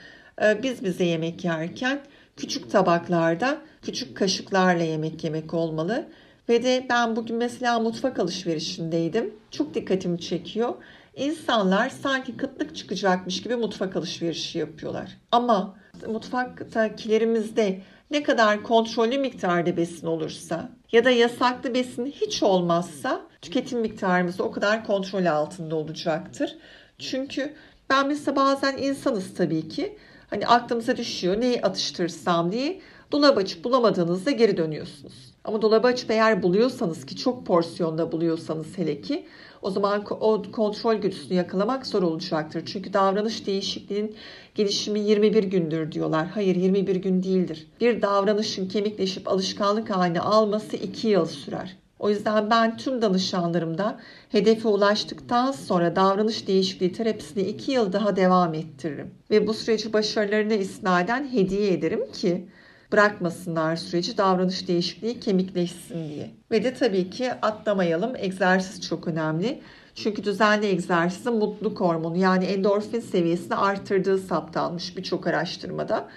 e, 0.42 0.62
biz 0.62 0.84
bize 0.84 1.04
yemek 1.04 1.44
yerken 1.44 2.00
küçük 2.36 2.70
tabaklarda, 2.70 3.58
küçük 3.82 4.16
kaşıklarla 4.16 4.82
yemek 4.82 5.24
yemek 5.24 5.54
olmalı. 5.54 6.08
Ve 6.48 6.62
de 6.62 6.86
ben 6.90 7.16
bugün 7.16 7.36
mesela 7.36 7.80
mutfak 7.80 8.18
alışverişindeydim. 8.18 9.34
Çok 9.50 9.74
dikkatimi 9.74 10.20
çekiyor. 10.20 10.74
İnsanlar 11.16 11.88
sanki 11.88 12.36
kıtlık 12.36 12.76
çıkacakmış 12.76 13.42
gibi 13.42 13.56
mutfak 13.56 13.96
alışverişi 13.96 14.58
yapıyorlar. 14.58 15.16
Ama 15.32 15.76
mutfaktakilerimizde 16.06 17.80
ne 18.10 18.22
kadar 18.22 18.62
kontrollü 18.62 19.18
miktarda 19.18 19.76
besin 19.76 20.06
olursa 20.06 20.70
ya 20.94 21.04
da 21.04 21.10
yasaklı 21.10 21.74
besin 21.74 22.06
hiç 22.06 22.42
olmazsa 22.42 23.26
tüketim 23.42 23.80
miktarımız 23.80 24.40
o 24.40 24.50
kadar 24.50 24.86
kontrol 24.86 25.26
altında 25.26 25.76
olacaktır. 25.76 26.56
Çünkü 26.98 27.54
ben 27.90 28.08
mesela 28.08 28.36
bazen 28.36 28.76
insanız 28.76 29.34
tabii 29.34 29.68
ki. 29.68 29.98
Hani 30.30 30.46
aklımıza 30.46 30.96
düşüyor 30.96 31.40
neyi 31.40 31.62
atıştırsam 31.62 32.52
diye 32.52 32.80
dolap 33.12 33.38
açıp 33.38 33.64
bulamadığınızda 33.64 34.30
geri 34.30 34.56
dönüyorsunuz. 34.56 35.33
Ama 35.44 35.62
dolabı 35.62 35.86
açıp 35.86 36.10
eğer 36.10 36.42
buluyorsanız 36.42 37.06
ki 37.06 37.16
çok 37.16 37.46
porsiyonda 37.46 38.12
buluyorsanız 38.12 38.78
hele 38.78 39.00
ki 39.00 39.26
o 39.62 39.70
zaman 39.70 40.04
o 40.20 40.42
kontrol 40.52 40.94
güdüsünü 40.94 41.36
yakalamak 41.36 41.86
zor 41.86 42.02
olacaktır. 42.02 42.62
Çünkü 42.66 42.92
davranış 42.92 43.46
değişikliğinin 43.46 44.16
gelişimi 44.54 45.00
21 45.00 45.44
gündür 45.44 45.92
diyorlar. 45.92 46.26
Hayır 46.26 46.56
21 46.56 46.96
gün 46.96 47.22
değildir. 47.22 47.66
Bir 47.80 48.02
davranışın 48.02 48.68
kemikleşip 48.68 49.28
alışkanlık 49.28 49.90
haline 49.90 50.20
alması 50.20 50.76
2 50.76 51.08
yıl 51.08 51.26
sürer. 51.26 51.76
O 51.98 52.10
yüzden 52.10 52.50
ben 52.50 52.76
tüm 52.76 53.02
danışanlarımda 53.02 54.00
hedefe 54.28 54.68
ulaştıktan 54.68 55.52
sonra 55.52 55.96
davranış 55.96 56.46
değişikliği 56.46 56.92
terapisini 56.92 57.42
2 57.42 57.72
yıl 57.72 57.92
daha 57.92 58.16
devam 58.16 58.54
ettiririm. 58.54 59.14
Ve 59.30 59.46
bu 59.46 59.54
süreci 59.54 59.92
başarılarına 59.92 60.54
isnaden 60.54 61.32
hediye 61.32 61.72
ederim 61.72 62.12
ki 62.12 62.48
bırakmasınlar 62.94 63.76
süreci 63.76 64.18
davranış 64.18 64.68
değişikliği 64.68 65.20
kemikleşsin 65.20 66.08
diye. 66.08 66.30
Ve 66.50 66.64
de 66.64 66.74
tabii 66.74 67.10
ki 67.10 67.32
atlamayalım 67.32 68.16
egzersiz 68.16 68.88
çok 68.88 69.08
önemli. 69.08 69.60
Çünkü 69.94 70.24
düzenli 70.24 70.66
egzersizin 70.66 71.34
mutluluk 71.34 71.80
hormonu 71.80 72.16
yani 72.16 72.44
endorfin 72.44 73.00
seviyesini 73.00 73.54
arttırdığı 73.54 74.18
saptanmış 74.18 74.96
birçok 74.96 75.26
araştırmada. 75.26 76.08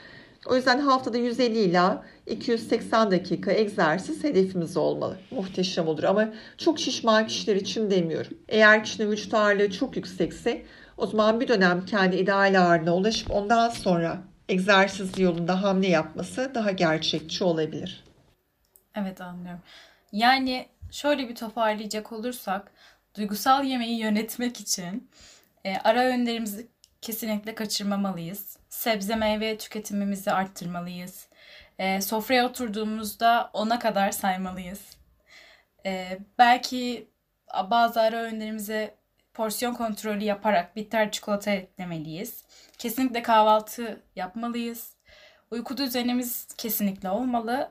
O 0.49 0.55
yüzden 0.55 0.79
haftada 0.79 1.17
150 1.17 1.59
ila 1.59 2.03
280 2.27 3.11
dakika 3.11 3.51
egzersiz 3.51 4.23
hedefimiz 4.23 4.77
olmalı. 4.77 5.17
Muhteşem 5.31 5.87
olur 5.87 6.03
ama 6.03 6.29
çok 6.57 6.79
şişman 6.79 7.27
kişiler 7.27 7.55
için 7.55 7.89
demiyorum. 7.89 8.37
Eğer 8.49 8.83
kişinin 8.83 9.11
vücut 9.11 9.33
ağırlığı 9.33 9.71
çok 9.71 9.95
yüksekse 9.95 10.61
o 10.97 11.07
zaman 11.07 11.39
bir 11.39 11.47
dönem 11.47 11.85
kendi 11.85 12.15
ideal 12.15 12.61
ağırlığına 12.61 12.95
ulaşıp 12.95 13.31
ondan 13.31 13.69
sonra 13.69 14.17
egzersiz 14.49 15.19
yolunda 15.19 15.63
hamle 15.63 15.88
yapması 15.88 16.51
daha 16.55 16.71
gerçekçi 16.71 17.43
olabilir. 17.43 18.03
Evet 18.95 19.21
anlıyorum. 19.21 19.62
Yani 20.12 20.67
şöyle 20.91 21.29
bir 21.29 21.36
toparlayacak 21.36 22.12
olursak 22.12 22.71
duygusal 23.15 23.63
yemeği 23.65 23.99
yönetmek 23.99 24.60
için 24.60 25.10
e, 25.65 25.77
ara 25.77 26.03
öğünlerimizi 26.03 26.67
kesinlikle 27.01 27.55
kaçırmamalıyız. 27.55 28.57
Sebze 28.69 29.15
meyve 29.15 29.57
tüketimimizi 29.57 30.31
arttırmalıyız. 30.31 31.27
E, 31.79 32.01
sofraya 32.01 32.45
oturduğumuzda 32.45 33.49
ona 33.53 33.79
kadar 33.79 34.12
saymalıyız. 34.12 34.81
E, 35.86 36.19
belki 36.38 37.07
bazı 37.69 38.01
ara 38.01 38.17
öğünlerimize 38.17 38.96
porsiyon 39.38 39.73
kontrolü 39.73 40.23
yaparak 40.23 40.76
bitter 40.76 41.12
çikolata 41.12 41.52
eklemeliyiz. 41.52 42.43
Kesinlikle 42.78 43.21
kahvaltı 43.21 44.02
yapmalıyız. 44.15 44.89
Uyku 45.52 45.78
düzenimiz 45.78 46.47
kesinlikle 46.58 47.10
olmalı. 47.10 47.69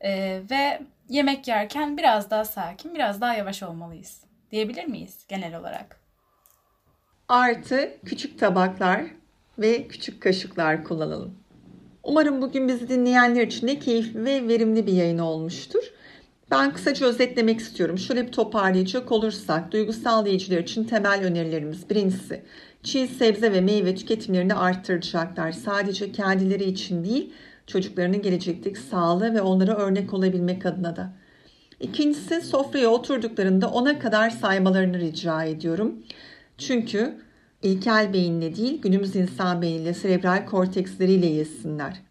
Ee, 0.00 0.42
ve 0.50 0.82
yemek 1.08 1.48
yerken 1.48 1.96
biraz 1.96 2.30
daha 2.30 2.44
sakin, 2.44 2.94
biraz 2.94 3.20
daha 3.20 3.34
yavaş 3.34 3.62
olmalıyız. 3.62 4.24
Diyebilir 4.50 4.84
miyiz 4.84 5.24
genel 5.28 5.58
olarak? 5.58 6.00
Artı 7.28 7.90
küçük 8.04 8.38
tabaklar 8.38 9.02
ve 9.58 9.88
küçük 9.88 10.22
kaşıklar 10.22 10.84
kullanalım. 10.84 11.38
Umarım 12.02 12.42
bugün 12.42 12.68
bizi 12.68 12.88
dinleyenler 12.88 13.46
için 13.46 13.68
de 13.68 13.78
keyifli 13.78 14.24
ve 14.24 14.48
verimli 14.48 14.86
bir 14.86 14.92
yayın 14.92 15.18
olmuştur. 15.18 15.95
Ben 16.50 16.72
kısaca 16.72 17.06
özetlemek 17.06 17.60
istiyorum. 17.60 17.98
Şöyle 17.98 18.26
bir 18.26 18.32
toparlayacak 18.32 19.12
olursak 19.12 19.72
duygusal 19.72 20.26
yiyiciler 20.26 20.58
için 20.58 20.84
temel 20.84 21.24
önerilerimiz 21.24 21.90
birincisi 21.90 22.42
çiğ 22.82 23.06
sebze 23.06 23.52
ve 23.52 23.60
meyve 23.60 23.94
tüketimlerini 23.94 24.54
arttıracaklar. 24.54 25.52
Sadece 25.52 26.12
kendileri 26.12 26.64
için 26.64 27.04
değil 27.04 27.32
çocuklarının 27.66 28.22
gelecekteki 28.22 28.80
sağlığı 28.80 29.34
ve 29.34 29.40
onlara 29.42 29.76
örnek 29.76 30.14
olabilmek 30.14 30.66
adına 30.66 30.96
da. 30.96 31.12
İkincisi 31.80 32.40
sofraya 32.40 32.88
oturduklarında 32.88 33.70
ona 33.70 33.98
kadar 33.98 34.30
saymalarını 34.30 35.00
rica 35.00 35.44
ediyorum. 35.44 36.04
Çünkü 36.58 37.14
ilkel 37.62 38.12
beyinle 38.12 38.56
değil 38.56 38.82
günümüz 38.82 39.16
insan 39.16 39.62
beyniyle 39.62 39.94
serebral 39.94 40.46
korteksleriyle 40.46 41.26
yesinler. 41.26 42.05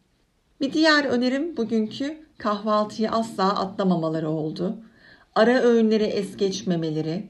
Bir 0.61 0.73
diğer 0.73 1.05
önerim 1.05 1.57
bugünkü 1.57 2.17
kahvaltıyı 2.37 3.11
asla 3.11 3.59
atlamamaları 3.59 4.29
oldu. 4.29 4.77
Ara 5.35 5.61
öğünleri 5.61 6.03
es 6.03 6.37
geçmemeleri, 6.37 7.29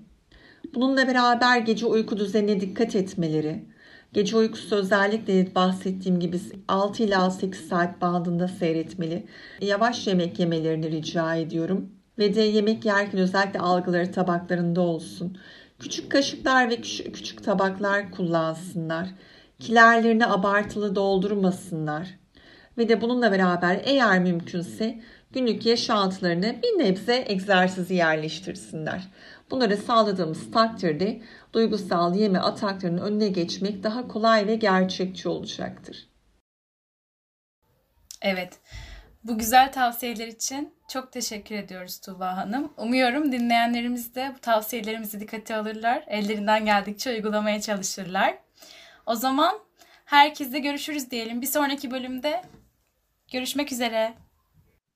bununla 0.76 1.07
beraber 1.07 1.57
gece 1.57 1.86
uyku 1.86 2.17
düzenine 2.17 2.59
dikkat 2.61 2.95
etmeleri, 2.95 3.65
gece 4.13 4.38
uykusu 4.38 4.76
özellikle 4.76 5.55
bahsettiğim 5.55 6.19
gibi 6.19 6.39
6 6.67 7.03
ila 7.03 7.32
8 7.32 7.67
saat 7.67 8.01
bandında 8.01 8.47
seyretmeli. 8.47 9.26
Yavaş 9.61 10.07
yemek 10.07 10.39
yemelerini 10.39 10.91
rica 10.91 11.36
ediyorum. 11.36 11.89
Ve 12.17 12.36
de 12.36 12.41
yemek 12.41 12.86
yerken 12.86 13.19
özellikle 13.19 13.59
algıları 13.59 14.11
tabaklarında 14.11 14.82
olsun. 14.82 15.38
Küçük 15.80 16.11
kaşıklar 16.11 16.69
ve 16.69 16.82
küçük, 16.82 17.43
tabaklar 17.43 18.11
kullansınlar. 18.11 19.07
Kilerlerini 19.59 20.28
abartılı 20.28 20.95
doldurmasınlar. 20.95 22.24
Ve 22.78 22.89
de 22.89 23.01
bununla 23.01 23.32
beraber 23.32 23.82
eğer 23.84 24.19
mümkünse 24.19 24.99
günlük 25.32 25.65
yaşantılarına 25.65 26.61
bir 26.63 26.80
nebze 26.80 27.26
egzersizi 27.28 27.93
yerleştirsinler. 27.93 29.07
Bunları 29.51 29.78
sağladığımız 29.78 30.51
takdirde 30.51 31.21
duygusal 31.53 32.15
yeme 32.15 32.39
ataklarının 32.39 33.01
önüne 33.01 33.28
geçmek 33.28 33.84
daha 33.84 34.07
kolay 34.07 34.47
ve 34.47 34.55
gerçekçi 34.55 35.30
olacaktır. 35.30 36.09
Evet. 38.21 38.59
Bu 39.23 39.38
güzel 39.38 39.71
tavsiyeler 39.71 40.28
için 40.28 40.73
çok 40.89 41.11
teşekkür 41.11 41.55
ediyoruz 41.55 41.99
Tuğba 41.99 42.38
Hanım. 42.38 42.73
Umuyorum 42.78 43.32
dinleyenlerimiz 43.32 44.15
de 44.15 44.32
bu 44.36 44.39
tavsiyelerimizi 44.39 45.19
dikkate 45.19 45.55
alırlar. 45.55 46.03
Ellerinden 46.07 46.65
geldikçe 46.65 47.11
uygulamaya 47.11 47.61
çalışırlar. 47.61 48.38
O 49.05 49.15
zaman 49.15 49.59
herkesle 50.05 50.59
görüşürüz 50.59 51.11
diyelim. 51.11 51.41
Bir 51.41 51.47
sonraki 51.47 51.91
bölümde 51.91 52.41
görüşmek 53.32 53.71
üzere. 53.71 54.13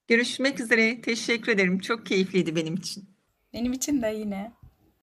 Görüşmek 0.07 0.59
üzere. 0.59 1.01
Teşekkür 1.01 1.51
ederim. 1.51 1.80
Çok 1.80 2.05
keyifliydi 2.05 2.55
benim 2.55 2.75
için. 2.75 3.09
Benim 3.53 3.73
için 3.73 4.01
de 4.01 4.07
yine. 4.07 4.51